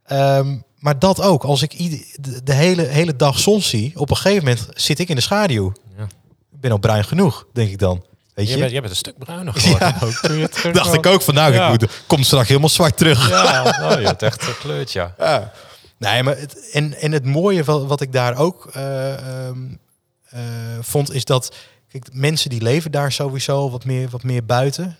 Ehm, 0.06 0.58
maar 0.80 1.00
dat 1.00 1.22
ook, 1.22 1.44
als 1.44 1.62
ik 1.62 1.78
de, 2.22 2.44
de 2.44 2.54
hele, 2.54 2.82
hele 2.84 3.16
dag 3.16 3.40
zon 3.40 3.62
zie, 3.62 4.00
op 4.00 4.10
een 4.10 4.16
gegeven 4.16 4.44
moment 4.44 4.68
zit 4.74 5.00
ik 5.00 5.10
in 5.10 5.16
de 5.16 5.22
schaduw. 5.22 5.74
Ja. 5.98 6.04
Ik 6.52 6.60
ben 6.62 6.72
al 6.72 6.78
bruin 6.78 7.04
genoeg, 7.04 7.48
denk 7.54 7.70
ik 7.72 7.80
dan. 7.80 8.06
Weet 8.34 8.50
je? 8.50 8.58
je, 8.58 8.82
bent, 8.82 8.90
een 8.90 8.96
stuk 8.96 9.18
bruiner 9.18 9.54
geworden. 9.60 9.88
Ja. 9.88 10.06
ook, 10.06 10.12
toen 10.12 10.38
je 10.38 10.50
terug 10.56 10.76
Dacht 10.76 10.94
ik 10.94 11.06
ook 11.06 11.22
van, 11.22 11.34
nou, 11.34 11.54
Ja. 11.54 11.72
ik 11.72 11.82
moet, 11.82 11.92
komt 12.08 12.26
straks 12.26 12.48
helemaal 12.48 12.70
zwart 12.70 12.98
terug. 12.98 13.30
Ja, 13.30 13.64
nou, 13.80 14.00
je 14.00 14.06
hebt 14.06 14.22
echt 14.22 14.44
gekleurd, 14.44 14.92
ja. 14.92 15.16
Ja. 15.18 15.52
Nee, 15.98 16.24
maar 16.24 16.38
het, 16.38 16.70
en, 16.72 16.94
en 16.94 17.12
het 17.12 17.26
mooie 17.26 17.64
wat, 17.64 17.86
wat 17.86 18.02
ik 18.02 18.12
daar 18.12 18.38
ook 18.38 18.70
eh, 18.74 19.14
ehm, 19.14 19.58
eh, 20.30 20.42
vond, 20.82 21.14
is 21.14 21.26
dat 21.26 21.56
kijk, 21.90 22.08
mensen 22.12 22.50
die 22.50 22.62
leven 22.62 22.92
daar 22.92 23.12
sowieso 23.12 23.70
wat 23.70 23.86
meer, 23.86 24.10
wat 24.10 24.24
meer 24.24 24.46
buiten. 24.46 24.98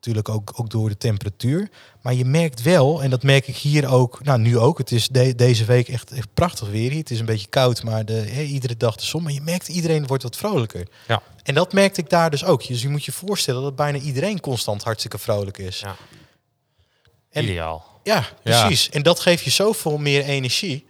Natuurlijk 0.00 0.28
ook, 0.28 0.52
ook 0.56 0.70
door 0.70 0.88
de 0.88 0.96
temperatuur. 0.96 1.70
Maar 2.02 2.14
je 2.14 2.24
merkt 2.24 2.62
wel, 2.62 3.02
en 3.02 3.10
dat 3.10 3.22
merk 3.22 3.48
ik 3.48 3.56
hier 3.56 3.88
ook, 3.88 4.24
nou 4.24 4.38
nu 4.38 4.58
ook. 4.58 4.78
Het 4.78 4.92
is 4.92 5.08
de- 5.08 5.34
deze 5.34 5.64
week 5.64 5.88
echt, 5.88 6.10
echt 6.12 6.28
prachtig 6.34 6.68
weer 6.70 6.90
hier. 6.90 6.98
Het 7.00 7.10
is 7.10 7.18
een 7.20 7.26
beetje 7.26 7.46
koud, 7.48 7.82
maar 7.82 8.04
de, 8.04 8.46
iedere 8.46 8.76
dag 8.76 8.96
de 8.96 9.04
zon. 9.04 9.22
Maar 9.22 9.32
je 9.32 9.40
merkt, 9.40 9.68
iedereen 9.68 10.06
wordt 10.06 10.22
wat 10.22 10.36
vrolijker. 10.36 10.88
Ja. 11.08 11.22
En 11.42 11.54
dat 11.54 11.72
merkte 11.72 12.00
ik 12.00 12.10
daar 12.10 12.30
dus 12.30 12.44
ook. 12.44 12.66
Dus 12.66 12.82
je 12.82 12.88
moet 12.88 13.04
je 13.04 13.12
voorstellen 13.12 13.62
dat 13.62 13.76
bijna 13.76 13.98
iedereen 13.98 14.40
constant 14.40 14.82
hartstikke 14.82 15.18
vrolijk 15.18 15.58
is. 15.58 15.80
Ja. 15.80 15.96
En- 17.30 17.44
Ideaal. 17.44 18.00
Ja, 18.04 18.26
Ja. 18.44 18.60
precies. 18.60 18.88
En 18.90 19.02
dat 19.02 19.20
geeft 19.20 19.44
je 19.44 19.50
zoveel 19.50 19.98
meer 19.98 20.24
energie. 20.24 20.86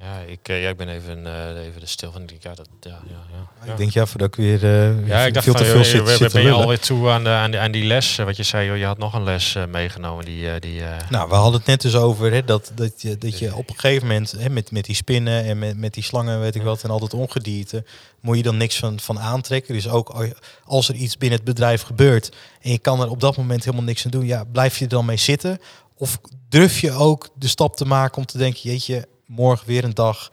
Ja, 0.00 0.18
ik, 0.26 0.48
eh, 0.48 0.62
ja, 0.62 0.68
ik 0.68 0.76
ben 0.76 0.88
even, 0.88 1.26
eh, 1.26 1.66
even 1.66 1.80
de 1.80 1.86
stil 1.86 2.12
van. 2.12 2.22
Ik 2.22 2.28
denk, 2.28 2.42
Ja, 2.42 2.54
dat, 2.54 2.68
ja, 2.80 3.00
ja, 3.08 3.48
ja. 3.64 3.72
Ik 3.72 3.78
denk 3.78 3.90
ja, 3.90 4.06
voordat 4.06 4.28
ik 4.28 4.34
weer 4.34 4.64
eh, 4.64 5.06
Ja, 5.06 5.24
ik 5.24 5.34
dacht 5.34 5.44
veel 5.44 5.54
van, 5.54 5.62
te 5.62 5.68
veel 5.70 6.04
joh, 6.04 6.06
zit, 6.06 6.32
ben 6.32 6.42
je 6.42 6.50
alweer 6.50 6.78
toe 6.78 7.10
aan, 7.10 7.24
de, 7.24 7.30
aan, 7.30 7.50
die, 7.50 7.60
aan 7.60 7.70
die 7.70 7.84
les? 7.84 8.16
Wat 8.16 8.36
je 8.36 8.42
zei, 8.42 8.66
joh, 8.66 8.76
je 8.76 8.84
had 8.84 8.98
nog 8.98 9.14
een 9.14 9.24
les 9.24 9.56
meegenomen. 9.68 10.24
Die, 10.24 10.60
die, 10.60 10.82
Nou, 11.10 11.28
we 11.28 11.34
hadden 11.34 11.58
het 11.58 11.66
net 11.66 11.80
dus 11.80 11.94
over 11.96 12.32
hè, 12.32 12.44
dat, 12.44 12.72
dat, 12.74 13.02
je, 13.02 13.18
dat 13.18 13.38
je 13.38 13.54
op 13.54 13.68
een 13.68 13.78
gegeven 13.78 14.06
moment 14.06 14.30
hè, 14.38 14.48
met, 14.50 14.70
met 14.70 14.84
die 14.84 14.94
spinnen 14.94 15.44
en 15.44 15.58
met, 15.58 15.76
met 15.76 15.94
die 15.94 16.02
slangen, 16.02 16.40
weet 16.40 16.54
ik 16.54 16.62
wat, 16.62 16.82
en 16.82 16.90
altijd 16.90 17.14
ongedierte, 17.14 17.84
moet 18.20 18.36
je 18.36 18.42
dan 18.42 18.56
niks 18.56 18.78
van, 18.78 19.00
van 19.00 19.20
aantrekken. 19.20 19.74
Dus 19.74 19.88
ook 19.88 20.34
als 20.64 20.88
er 20.88 20.94
iets 20.94 21.18
binnen 21.18 21.38
het 21.38 21.48
bedrijf 21.48 21.82
gebeurt 21.82 22.36
en 22.60 22.70
je 22.70 22.78
kan 22.78 23.00
er 23.00 23.10
op 23.10 23.20
dat 23.20 23.36
moment 23.36 23.64
helemaal 23.64 23.84
niks 23.86 24.04
aan 24.04 24.10
doen, 24.10 24.26
ja, 24.26 24.44
blijf 24.44 24.78
je 24.78 24.84
er 24.84 24.90
dan 24.90 25.04
mee 25.04 25.16
zitten? 25.16 25.58
Of 25.96 26.18
durf 26.48 26.80
je 26.80 26.92
ook 26.92 27.28
de 27.34 27.48
stap 27.48 27.76
te 27.76 27.84
maken 27.84 28.18
om 28.18 28.26
te 28.26 28.38
denken, 28.38 28.60
jeetje, 28.62 29.06
morgen 29.26 29.66
weer 29.66 29.84
een 29.84 29.94
dag, 29.94 30.30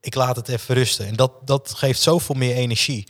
ik 0.00 0.14
laat 0.14 0.36
het 0.36 0.48
even 0.48 0.74
rusten. 0.74 1.06
En 1.06 1.14
dat, 1.16 1.32
dat 1.44 1.74
geeft 1.76 2.00
zoveel 2.00 2.34
meer 2.34 2.54
energie. 2.54 3.06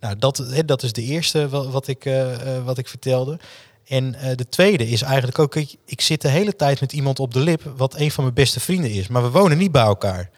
Nou, 0.00 0.16
dat, 0.16 0.36
hè, 0.36 0.64
dat 0.64 0.82
is 0.82 0.92
de 0.92 1.02
eerste 1.02 1.48
wa- 1.48 1.68
wat 1.68 1.88
ik, 1.88 2.04
eh, 2.04 2.56
eh, 2.56 2.64
wat 2.64 2.78
ik 2.78 2.88
vertelde. 2.88 3.38
En 3.86 4.14
eh, 4.14 4.36
de 4.36 4.48
tweede 4.48 4.88
is 4.88 5.02
eigenlijk 5.02 5.38
ook, 5.38 5.56
ik, 5.56 5.74
ik 5.86 6.00
zit 6.00 6.20
de 6.20 6.28
hele 6.28 6.56
tijd 6.56 6.80
met 6.80 6.92
iemand 6.92 7.20
op 7.20 7.32
de 7.32 7.40
lip, 7.40 7.72
wat 7.76 7.94
een 7.96 8.10
van 8.10 8.24
mijn 8.24 8.36
beste 8.36 8.60
vrienden 8.60 8.90
is. 8.90 9.08
Maar 9.08 9.22
we 9.22 9.30
wonen 9.30 9.58
niet 9.58 9.72
bij 9.72 9.82
elkaar. 9.82 10.30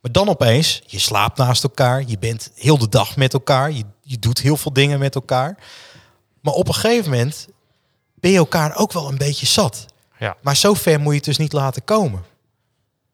Maar 0.00 0.12
dan 0.12 0.28
opeens, 0.28 0.82
je 0.86 0.98
slaapt 0.98 1.38
naast 1.38 1.62
elkaar, 1.62 2.02
je 2.06 2.18
bent 2.18 2.50
heel 2.54 2.78
de 2.78 2.88
dag 2.88 3.16
met 3.16 3.32
elkaar, 3.32 3.72
je, 3.72 3.84
je 4.02 4.18
doet 4.18 4.40
heel 4.40 4.56
veel 4.56 4.72
dingen 4.72 4.98
met 4.98 5.14
elkaar. 5.14 5.58
Maar 6.40 6.54
op 6.54 6.68
een 6.68 6.74
gegeven 6.74 7.10
moment 7.10 7.48
ben 8.14 8.30
je 8.30 8.36
elkaar 8.36 8.76
ook 8.76 8.92
wel 8.92 9.08
een 9.08 9.18
beetje 9.18 9.46
zat. 9.46 9.86
Ja. 10.18 10.36
Maar 10.42 10.56
zo 10.56 10.74
ver 10.74 10.98
moet 11.00 11.10
je 11.10 11.16
het 11.16 11.24
dus 11.24 11.36
niet 11.38 11.52
laten 11.52 11.84
komen. 11.84 12.22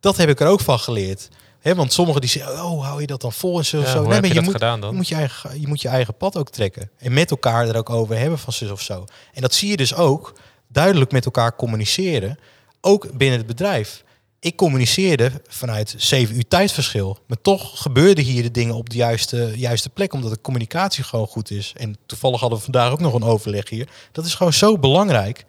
Dat 0.06 0.16
heb 0.16 0.28
ik 0.28 0.40
er 0.40 0.46
ook 0.46 0.60
van 0.60 0.78
geleerd. 0.78 1.28
Hè, 1.60 1.74
want 1.74 1.92
sommigen 1.92 2.20
die 2.20 2.30
zeggen, 2.30 2.64
oh, 2.64 2.84
hou 2.84 3.00
je 3.00 3.06
dat 3.06 3.20
dan 3.20 3.32
vol 3.32 3.58
en 3.58 3.64
zo. 3.64 3.78
ja, 3.78 3.86
zo. 3.86 4.02
Nee, 4.02 4.12
heb 4.12 4.20
maar 4.20 4.28
je 4.28 4.34
dat 4.34 4.44
moet, 4.44 4.52
gedaan 4.52 4.74
je 4.74 4.80
dan? 4.80 4.94
moet 4.94 5.08
je, 5.08 5.14
eigen, 5.14 5.60
je 5.60 5.66
moet 5.66 5.80
je 5.80 5.88
eigen 5.88 6.16
pad 6.16 6.36
ook 6.36 6.50
trekken. 6.50 6.90
En 6.98 7.12
met 7.12 7.30
elkaar 7.30 7.68
er 7.68 7.76
ook 7.76 7.90
over 7.90 8.18
hebben 8.18 8.38
van 8.38 8.52
zus 8.52 8.70
of 8.70 8.80
zo. 8.80 9.04
En 9.32 9.42
dat 9.42 9.54
zie 9.54 9.70
je 9.70 9.76
dus 9.76 9.94
ook 9.94 10.34
duidelijk 10.68 11.12
met 11.12 11.24
elkaar 11.24 11.56
communiceren. 11.56 12.38
Ook 12.80 13.16
binnen 13.16 13.38
het 13.38 13.46
bedrijf. 13.46 14.04
Ik 14.40 14.56
communiceerde 14.56 15.30
vanuit 15.48 15.94
zeven 15.96 16.36
uur 16.36 16.48
tijdverschil. 16.48 17.18
Maar 17.26 17.40
toch 17.42 17.82
gebeurden 17.82 18.24
hier 18.24 18.42
de 18.42 18.50
dingen 18.50 18.74
op 18.74 18.90
de 18.90 18.96
juiste, 18.96 19.52
juiste 19.56 19.88
plek. 19.88 20.12
Omdat 20.12 20.30
de 20.30 20.40
communicatie 20.40 21.04
gewoon 21.04 21.26
goed 21.26 21.50
is. 21.50 21.72
En 21.76 21.96
toevallig 22.06 22.40
hadden 22.40 22.58
we 22.58 22.64
vandaag 22.64 22.92
ook 22.92 23.00
nog 23.00 23.14
een 23.14 23.24
overleg 23.24 23.68
hier. 23.68 23.88
Dat 24.12 24.24
is 24.24 24.34
gewoon 24.34 24.52
zo 24.52 24.78
belangrijk. 24.78 25.44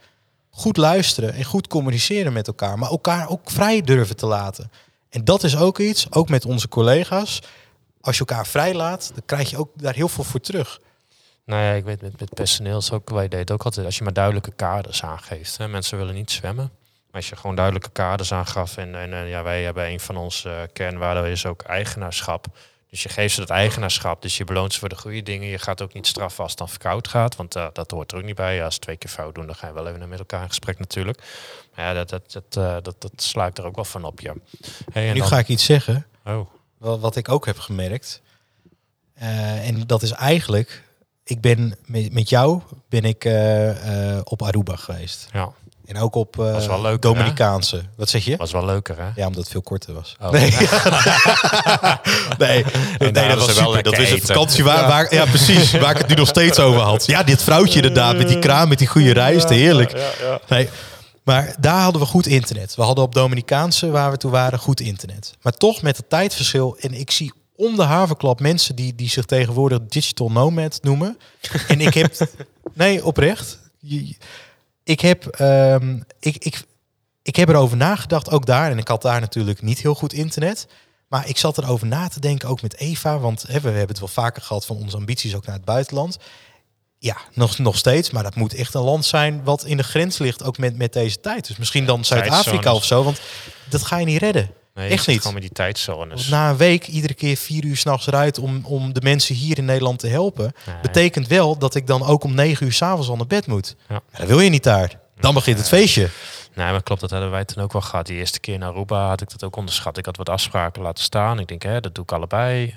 Goed 0.58 0.78
luisteren 0.78 1.34
en 1.34 1.43
goed 1.43 1.67
communiceren 1.67 2.34
met 2.34 2.48
elkaar. 2.48 2.80
Maar 2.80 2.89
elkaar 2.89 3.30
ook 3.30 3.52
vrij 3.52 3.82
durven 3.82 4.15
te 4.15 4.26
laten. 4.26 4.72
En 5.10 5.24
dat 5.26 5.43
is 5.43 5.58
ook 5.58 5.80
iets, 5.80 6.12
ook 6.12 6.30
met 6.30 6.46
onze 6.46 6.67
collega's. 6.67 7.41
Als 8.02 8.17
je 8.17 8.26
elkaar 8.26 8.48
vrij 8.48 8.74
laat, 8.74 9.12
dan 9.13 9.24
krijg 9.26 9.50
je 9.50 9.58
ook 9.58 9.70
daar 9.76 9.93
heel 9.93 10.08
veel 10.08 10.24
voor 10.24 10.39
terug. 10.39 10.80
Nou 11.46 11.62
ja, 11.62 11.72
ik 11.72 11.84
weet 11.84 12.02
met, 12.02 12.20
met 12.20 12.34
personeel 12.34 12.78
is 12.78 12.91
ook, 12.91 13.10
wij 13.10 13.28
deden 13.28 13.56
ook 13.56 13.63
altijd, 13.63 13.86
als 13.86 13.98
je 13.98 14.04
maar 14.04 14.13
duidelijke 14.13 14.52
kaders 14.52 15.04
aangeeft. 15.04 15.58
Hè. 15.58 15.67
Mensen 15.67 15.98
willen 15.98 16.13
niet 16.13 16.32
zwemmen. 16.32 16.72
Maar 17.06 17.22
als 17.22 17.30
je 17.30 17.36
gewoon 17.36 17.56
duidelijke 17.56 17.89
kaders 17.89 18.34
aangaf 18.34 18.78
en, 18.78 18.96
en 18.96 19.28
ja, 19.28 19.43
wij 19.43 19.63
hebben 19.63 19.88
een 19.88 20.00
van 20.00 20.17
onze 20.17 20.50
eh, 20.50 20.62
kernwaarden 20.74 21.32
is 21.32 21.46
ook 21.46 21.62
eigenaarschap. 21.62 22.48
Dus 22.89 23.04
je 23.04 23.10
geeft 23.10 23.34
ze 23.34 23.39
dat 23.39 23.50
eigenaarschap, 23.50 24.21
dus 24.21 24.38
je 24.38 24.43
beloont 24.43 24.73
ze 24.73 24.80
voor 24.80 24.89
de 24.89 24.95
goede 24.97 25.23
dingen. 25.23 25.47
Je 25.47 25.58
gaat 25.60 25.82
ook 25.82 25.93
niet 25.93 26.08
straffen 26.08 26.41
als 26.43 26.52
het 26.52 26.60
dan 26.60 26.69
fout 26.69 27.08
gaat, 27.08 27.36
want 27.36 27.56
eh, 27.56 27.67
dat 27.73 27.91
hoort 27.91 28.12
er 28.12 28.17
ook 28.17 28.23
niet 28.23 28.36
bij. 28.36 28.56
Ja, 28.56 28.65
als 28.65 28.73
ze 28.73 28.80
twee 28.80 28.97
keer 28.97 29.10
fout 29.10 29.36
doen, 29.36 29.45
dan 29.45 29.56
ga 29.56 29.67
je 29.67 29.73
wel 29.73 29.88
even 29.88 30.10
met 30.10 30.19
elkaar 30.19 30.41
in 30.41 30.47
gesprek 30.47 30.80
natuurlijk. 30.80 31.21
Maar 31.76 31.86
ja, 31.86 31.93
dat, 31.93 32.10
dat, 32.10 32.32
dat, 32.32 32.63
eh, 32.65 32.78
dat, 32.82 32.95
dat 33.02 33.12
sluit 33.15 33.58
er 33.58 33.65
ook 33.65 33.76
wel 33.76 33.86
van 33.86 34.04
op, 34.04 34.19
ja. 34.19 34.34
Hey, 34.91 35.08
en 35.08 35.13
nu 35.13 35.19
dan- 35.19 35.28
ga 35.28 35.38
ik 35.39 35.47
iets 35.47 35.65
zeggen, 35.65 36.06
Oh, 36.26 36.47
wat, 36.78 37.00
wat 37.00 37.15
ik 37.15 37.30
ook 37.30 37.45
heb 37.45 37.60
gemerkt. 37.60 38.21
Eh, 39.13 39.67
en 39.67 39.88
dat 39.88 40.02
is 40.02 40.12
eigenlijk, 40.12 40.84
ik 41.23 41.41
ben 41.41 41.76
met, 41.86 42.13
met 42.13 42.30
jou 42.30 42.62
ben 42.89 43.04
ik 43.04 43.23
op 44.23 44.41
Aruba 44.41 44.76
geweest. 44.76 45.28
ja, 45.34 45.52
En 45.88 45.97
ook 45.97 46.15
op 46.15 46.39
eh, 46.39 46.54
Was 46.54 46.67
wel 46.67 47.00
Dominicaanse. 47.00 47.84
Wat 47.95 48.10
zeg 48.10 48.26
je? 48.26 48.38
was 48.38 48.52
wel 48.52 48.65
leuker, 48.65 48.97
hè? 48.97 49.10
Ja, 49.15 49.28
omdat 49.28 49.41
het 49.43 49.52
veel 49.52 49.62
korter 49.62 49.93
was. 49.93 50.15
Oh. 50.21 50.32
Nee, 50.32 50.52
nee, 52.38 52.65
nee, 52.97 53.12
daar 53.12 53.28
dat 53.28 53.38
was 53.38 53.56
wel 53.60 53.65
super. 53.65 53.84
Dat 53.84 53.97
was 53.97 54.10
een 54.10 54.21
vakantie 54.21 54.63
waar, 54.63 54.88
waar, 54.88 55.13
ja 55.13 55.26
precies, 55.26 55.71
waar 55.71 55.91
ik 55.91 55.97
het 55.97 56.08
nu 56.08 56.15
nog 56.15 56.28
steeds 56.28 56.60
over 56.60 56.82
had. 56.82 57.06
Ja, 57.06 57.23
dit 57.23 57.43
vrouwtje 57.43 57.76
inderdaad, 57.76 58.17
met 58.17 58.28
die 58.28 58.39
kraan, 58.39 58.67
met 58.67 58.78
die 58.78 58.88
goede 58.88 59.13
rijst, 59.13 59.50
heerlijk. 59.50 59.91
Ja, 59.91 60.10
ja. 60.21 60.39
Nee, 60.47 60.69
maar 61.23 61.56
daar 61.60 61.82
hadden 61.82 62.02
we 62.02 62.08
goed 62.08 62.28
internet. 62.28 62.76
We 62.76 62.82
hadden 62.82 63.04
op 63.04 63.13
Dominicaanse, 63.13 63.89
waar 63.89 64.12
we 64.12 64.17
toen 64.17 64.32
waren, 64.32 64.60
goed 64.60 64.80
internet. 64.80 65.34
Maar 65.41 65.54
toch 65.54 65.82
met 65.82 65.97
het 65.97 66.10
tijdverschil. 66.10 66.78
En 66.80 66.93
ik 66.93 67.12
zie 67.12 67.34
om 67.56 67.76
de 67.76 67.84
havenklap 67.84 68.39
mensen 68.39 68.76
die, 68.76 68.95
die 68.95 69.10
zich 69.10 69.26
tegenwoordig 69.26 69.80
digital 69.88 70.32
nomad 70.32 70.80
noemen. 70.82 71.17
en 71.67 71.82
ik 71.82 71.93
heb, 71.93 72.13
nee, 72.73 73.06
oprecht. 73.06 73.60
Je- 73.80 74.15
Ik 74.88 75.00
heb, 75.00 75.26
ehm, 75.26 76.00
ik, 76.19 76.36
ik, 76.38 76.63
ik 77.21 77.36
heb 77.36 77.50
erover 77.50 77.78
nagedacht, 77.78 78.30
ook 78.30 78.45
daar. 78.45 78.71
En 78.71 78.78
ik 78.78 78.88
had 78.88 79.02
daar 79.02 79.19
natuurlijk 79.19 79.62
niet 79.62 79.80
heel 79.80 79.95
goed 79.95 80.13
internet. 80.13 80.67
Maar 81.08 81.28
ik 81.28 81.38
zat 81.38 81.58
erover 81.58 81.88
na 81.88 82.08
te 82.08 82.19
denken, 82.19 82.50
ook 82.50 82.62
met 82.62 82.78
Eva. 82.78 83.19
Want 83.19 83.41
hè, 83.41 83.60
we 83.60 83.67
hebben 83.67 83.88
het 83.88 84.00
wel 84.00 84.08
vaker 84.08 84.41
gehad 84.41 84.65
van 84.65 84.76
onze 84.76 84.97
ambities 84.97 85.36
ook 85.36 85.45
naar 85.45 85.56
het 85.56 85.65
buitenland. 85.65 86.17
Ja, 87.00 87.17
nog, 87.34 87.58
nog 87.58 87.78
steeds. 87.78 88.10
Maar 88.10 88.23
dat 88.23 88.36
moet 88.36 88.54
echt 88.54 88.73
een 88.73 88.82
land 88.82 89.06
zijn 89.06 89.43
wat 89.43 89.65
in 89.65 89.78
de 89.78 89.84
grens 89.84 90.17
ligt, 90.17 90.43
ook 90.43 90.58
met, 90.58 90.78
met 90.78 90.93
deze 90.93 91.19
tijd. 91.19 91.47
Dus 91.47 91.58
misschien 91.58 91.86
dan 91.86 92.06
Zuid-Afrika 92.06 92.73
of 92.73 92.86
zo. 92.86 93.04
Want 93.04 93.21
dat 93.69 93.84
ga 93.84 93.97
je 93.97 94.06
niet 94.06 94.21
redden. 94.21 94.50
Nee, 94.78 94.90
Echt 94.90 95.08
niet. 95.08 95.18
Gewoon 95.18 95.34
met 95.34 95.42
die 95.42 95.52
tijdzones. 95.52 96.28
Na 96.28 96.50
een 96.50 96.58
week 96.58 96.88
iedere 96.88 97.13
keer 97.13 97.36
vier 97.36 97.66
uur 97.66 97.78
s'nachts 97.78 98.08
eruit 98.08 98.40
om, 98.40 98.62
om 98.63 98.94
de 98.94 99.02
mensen 99.02 99.36
hier 99.36 99.58
in 99.58 99.66
Nederland 99.66 100.00
te 100.00 100.08
helpen. 100.08 100.54
Nee. 100.66 100.76
Betekent 100.82 101.28
wel 101.28 101.58
dat 101.58 101.76
ik 101.76 101.88
dan 101.88 102.04
ook 102.06 102.24
om 102.24 102.36
negen 102.36 102.66
uur 102.66 102.74
s'avonds 102.74 103.10
al 103.10 103.16
naar 103.16 103.28
bed 103.28 103.48
moet. 103.48 103.76
Ja. 103.90 104.02
Ja, 104.12 104.18
dat 104.18 104.28
wil 104.28 104.40
je 104.40 104.50
niet 104.50 104.63
daar. 104.63 105.00
Dan 105.20 105.34
begint 105.34 105.58
het 105.58 105.68
feestje. 105.68 106.10
Nee, 106.54 106.72
maar 106.72 106.84
klopt, 106.84 107.02
dat 107.02 107.12
hadden 107.12 107.32
wij 107.32 107.46
toen 107.46 107.63
ook 107.63 107.74
wel 107.74 107.82
gehad. 107.82 108.06
Die 108.06 108.18
eerste 108.18 108.40
keer 108.40 108.58
naar 108.58 108.70
Aruba 108.70 109.08
had 109.08 109.22
ik 109.22 109.30
dat 109.32 109.44
ook 109.44 109.56
onderschat. 109.56 109.98
Ik 109.98 110.06
had 110.06 110.18
wat 110.18 110.30
afspraken 110.30 110.82
laten 110.82 111.04
staan. 111.04 111.40
Ik 111.40 111.48
denk, 111.48 111.63
hè, 111.63 111.80
dat 111.80 111.96
doe 111.96 112.04
ik 112.04 112.12
allebei. 112.12 112.76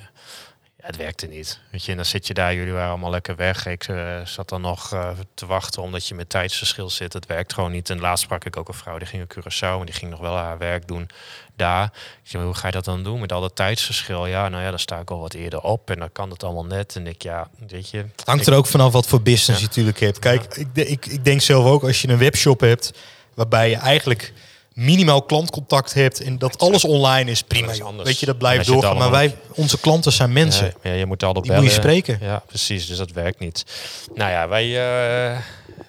Ja, 0.80 0.86
het 0.86 0.96
werkte 0.96 1.26
niet. 1.26 1.60
Weet 1.70 1.84
je, 1.84 1.90
en 1.90 1.96
dan 1.96 2.06
zit 2.06 2.26
je 2.26 2.34
daar, 2.34 2.54
jullie 2.54 2.72
waren 2.72 2.88
allemaal 2.90 3.10
lekker 3.10 3.36
weg. 3.36 3.66
Ik 3.66 3.88
eh, 3.88 4.20
zat 4.24 4.48
dan 4.48 4.60
nog 4.60 4.92
eh, 4.92 5.10
te 5.34 5.46
wachten 5.46 5.82
omdat 5.82 6.06
je 6.06 6.14
met 6.14 6.28
tijdsverschil 6.28 6.90
zit. 6.90 7.12
Het 7.12 7.26
werkt 7.26 7.52
gewoon 7.52 7.70
niet. 7.72 7.90
En 7.90 8.00
laatst 8.00 8.24
sprak 8.24 8.44
ik 8.44 8.56
ook 8.56 8.68
een 8.68 8.74
vrouw, 8.74 8.98
die 8.98 9.06
ging 9.06 9.24
naar 9.26 9.36
Curaçao 9.44 9.80
en 9.80 9.86
die 9.86 9.94
ging 9.94 10.10
nog 10.10 10.20
wel 10.20 10.36
haar 10.36 10.58
werk 10.58 10.88
doen 10.88 11.08
daar. 11.56 11.84
Ik 12.22 12.30
zei, 12.30 12.44
hoe 12.44 12.54
ga 12.54 12.66
je 12.66 12.72
dat 12.72 12.84
dan 12.84 13.02
doen 13.02 13.20
met 13.20 13.32
al 13.32 13.40
dat 13.40 13.56
tijdsverschil? 13.56 14.26
Ja, 14.26 14.48
nou 14.48 14.62
ja, 14.62 14.70
dan 14.70 14.78
sta 14.78 14.98
ik 14.98 15.10
al 15.10 15.20
wat 15.20 15.34
eerder 15.34 15.60
op 15.60 15.90
en 15.90 15.98
dan 15.98 16.12
kan 16.12 16.30
het 16.30 16.44
allemaal 16.44 16.64
net. 16.66 16.96
En 16.96 17.06
ik, 17.06 17.22
ja, 17.22 17.48
weet 17.68 17.90
je. 17.90 17.96
Het 17.98 18.22
hangt 18.24 18.42
ik- 18.46 18.48
er 18.48 18.54
ook 18.58 18.66
vanaf 18.66 18.92
wat 18.92 19.06
voor 19.06 19.22
business 19.22 19.46
Ja. 19.48 19.56
je 19.58 19.64
natuurlijk 19.66 20.00
hebt. 20.00 20.18
Kijk, 20.18 20.54
ik, 20.56 20.68
ik, 20.74 21.06
ik 21.06 21.24
denk 21.24 21.40
zelf 21.40 21.64
ook 21.66 21.82
als 21.82 22.02
je 22.02 22.08
een 22.08 22.18
webshop 22.18 22.60
hebt 22.60 22.92
waarbij 23.34 23.70
je 23.70 23.76
eigenlijk 23.76 24.32
minimaal 24.74 25.22
klantcontact 25.22 25.94
hebt 25.94 26.20
en 26.20 26.38
dat 26.38 26.58
alles 26.58 26.84
online 26.84 27.30
is, 27.30 27.42
prima. 27.42 27.72
Is 27.72 27.82
anders. 27.82 28.08
Weet 28.08 28.20
je, 28.20 28.26
dat 28.26 28.38
blijft 28.38 28.66
doorgaan. 28.66 28.96
Maar 28.96 29.10
wij, 29.10 29.34
onze 29.54 29.78
klanten 29.80 30.12
zijn 30.12 30.32
mensen. 30.32 30.74
Ja, 30.82 30.90
ja, 30.90 30.96
je 30.96 31.06
moet 31.06 31.22
altijd 31.22 31.44
Die 31.44 31.54
moet 31.54 31.62
je 31.62 31.68
bellen. 31.68 31.82
spreken. 32.02 32.26
Ja, 32.26 32.42
precies. 32.46 32.86
Dus 32.86 32.96
dat 32.98 33.10
werkt 33.12 33.38
niet. 33.38 33.64
Nou 34.14 34.30
ja, 34.30 34.48
wij, 34.48 34.66
eh, 35.32 35.38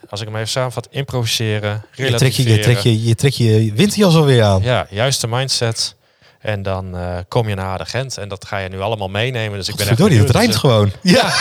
als 0.09 0.21
ik 0.21 0.27
hem 0.27 0.35
even 0.35 0.47
samenvat, 0.49 0.87
improviseren, 0.91 1.85
Je 1.95 2.13
trekt 2.13 2.35
je, 2.35 2.43
je, 2.43 2.47
relativeren. 2.49 2.61
trekt 2.61 2.83
je, 2.83 3.03
je 3.03 3.15
trekt 3.15 3.35
je 3.37 3.71
winterjas 3.75 4.15
alweer 4.15 4.43
aan. 4.43 4.61
Ja, 4.63 4.87
juiste 4.89 5.27
mindset. 5.27 5.95
En 6.41 6.61
dan 6.63 6.97
eh, 6.97 7.17
kom 7.27 7.49
je 7.49 7.55
naar 7.55 7.77
de 7.77 7.85
Gent. 7.85 8.17
En 8.17 8.27
dat 8.27 8.45
ga 8.47 8.57
je 8.57 8.69
nu 8.69 8.79
allemaal 8.79 9.07
meenemen. 9.07 9.57
Dus 9.57 9.67
ik 9.67 9.75
ben 9.75 9.85
Verdorie, 9.85 10.17
het 10.17 10.27
benieuwd. 10.27 10.43
rijmt 10.45 10.59
gewoon. 10.59 10.91
Ja, 11.01 11.33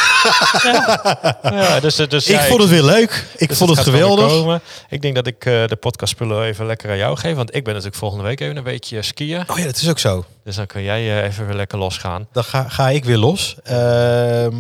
Ja, 1.43 1.81
dus, 1.87 1.97
dus, 1.97 2.27
ik 2.29 2.37
ja, 2.37 2.45
vond 2.45 2.61
het 2.61 2.71
weer 2.71 2.83
leuk. 2.83 3.27
Ik 3.37 3.49
dus 3.49 3.59
vond 3.59 3.71
het 3.71 3.79
geweldig. 3.79 4.61
Ik 4.89 5.03
denk 5.03 5.15
dat 5.15 5.27
ik 5.27 5.45
eh, 5.47 5.67
de 5.67 5.77
podcastspullen 5.81 6.45
even 6.45 6.67
lekker 6.67 6.91
aan 6.91 6.97
jou 6.97 7.17
geef. 7.17 7.35
Want 7.37 7.49
ik 7.55 7.65
ben 7.65 7.73
natuurlijk 7.73 8.01
volgende 8.01 8.25
week 8.25 8.41
even 8.41 8.57
een 8.57 8.63
beetje 8.63 9.03
skiën. 9.03 9.45
Oh 9.51 9.59
ja, 9.59 9.65
dat 9.65 9.77
is 9.77 9.89
ook 9.89 9.99
zo. 9.99 10.25
Dus 10.45 10.57
dan 10.57 10.67
kun 10.67 10.83
jij 10.83 11.19
eh, 11.19 11.25
even 11.27 11.47
weer 11.47 11.57
lekker 11.57 11.79
losgaan. 11.79 12.27
Dan 12.33 12.45
ga, 12.45 12.69
ga 12.69 12.89
ik 12.89 13.05
weer 13.05 13.19
los. 13.19 13.57
Ehm, 13.65 14.55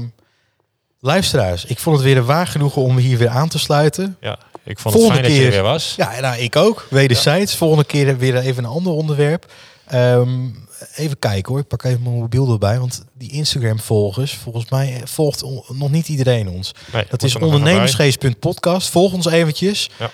luisteraars, 1.00 1.64
ik 1.64 1.78
vond 1.78 1.96
het 1.96 2.04
weer 2.04 2.16
een 2.16 2.24
waar 2.24 2.46
genoegen 2.46 2.82
om 2.82 2.96
hier 2.96 3.18
weer 3.18 3.28
aan 3.28 3.48
te 3.48 3.58
sluiten. 3.58 4.16
Ja, 4.20 4.38
ik 4.64 4.78
vond 4.78 4.94
Volgende 4.94 5.16
het 5.16 5.26
fijn 5.26 5.32
dat 5.32 5.32
je 5.32 5.38
er 5.38 5.50
keer- 5.52 5.62
weer 5.62 5.70
was. 5.72 5.94
Ja, 5.96 6.20
nou, 6.20 6.36
ik 6.40 6.56
ook. 6.56 6.86
Wederzijds. 6.90 7.56
Volgende 7.56 7.84
keer 7.84 8.18
weer 8.18 8.36
even 8.36 8.64
een 8.64 8.70
ander 8.70 8.92
onderwerp. 8.92 9.52
Ehm, 9.90 10.48
even 10.96 11.18
kijken 11.18 11.52
hoor. 11.52 11.60
Ik 11.60 11.68
pak 11.68 11.82
even 11.82 12.02
mijn 12.02 12.14
mobiel 12.14 12.52
erbij. 12.52 12.78
Want 12.78 13.04
die 13.18 13.30
Instagram-volgers, 13.30 14.34
volgens 14.34 14.70
mij 14.70 14.94
eh, 14.94 15.00
volgt 15.04 15.44
nog 15.68 15.90
niet 15.90 16.08
iedereen 16.08 16.48
ons. 16.48 16.72
Nee, 16.92 17.04
Dat 17.08 17.22
is 17.22 17.34
er 17.34 17.42
ondernemersgeest.podcast. 17.44 18.88
Volg 18.88 19.12
ons 19.12 19.26
eventjes. 19.26 19.90
Ja. 19.98 20.10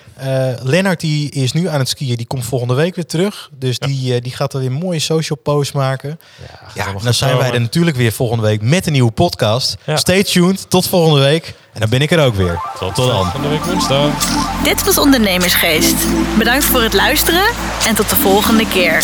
Eh, 0.52 0.64
Lennart 0.64 1.00
die 1.00 1.30
is 1.30 1.52
nu 1.52 1.68
aan 1.68 1.78
het 1.78 1.88
skiën. 1.88 2.16
Die 2.16 2.26
komt 2.26 2.44
volgende 2.44 2.74
week 2.74 2.94
weer 2.94 3.06
terug. 3.06 3.50
Dus 3.58 3.76
Ja. 3.78 3.86
die, 3.86 4.14
eh, 4.14 4.20
die 4.22 4.32
gaat 4.34 4.52
er 4.52 4.58
weer 4.60 4.68
een 4.68 4.74
mooie 4.74 4.98
social 4.98 5.38
post 5.38 5.74
maken. 5.74 6.18
Ja, 6.74 6.92
dan 7.02 7.14
zijn 7.14 7.36
wij 7.36 7.50
er 7.52 7.60
natuurlijk 7.60 7.96
weer 7.96 8.12
volgende 8.12 8.42
week 8.42 8.62
met 8.62 8.86
een 8.86 8.92
nieuwe 8.92 9.10
podcast. 9.12 9.76
Stay 9.94 10.22
tuned. 10.22 10.70
Tot 10.70 10.86
volgende 10.88 11.20
week. 11.20 11.54
En 11.76 11.82
dan 11.82 11.90
ben 11.90 12.00
ik 12.00 12.10
er 12.10 12.24
ook 12.24 12.34
weer. 12.34 12.60
Tot, 12.78 12.94
Tot 12.94 13.06
dan. 13.06 13.16
volgende 13.22 13.48
week 13.48 13.64
woensdag. 13.64 14.10
Dit 14.62 14.84
was 14.84 14.98
Ondernemersgeest. 14.98 15.94
Bedankt 16.38 16.64
voor 16.64 16.82
het 16.82 16.94
luisteren 16.94 17.44
en 17.86 17.94
tot 17.94 18.08
de 18.10 18.16
volgende 18.16 18.66
keer. 18.68 19.02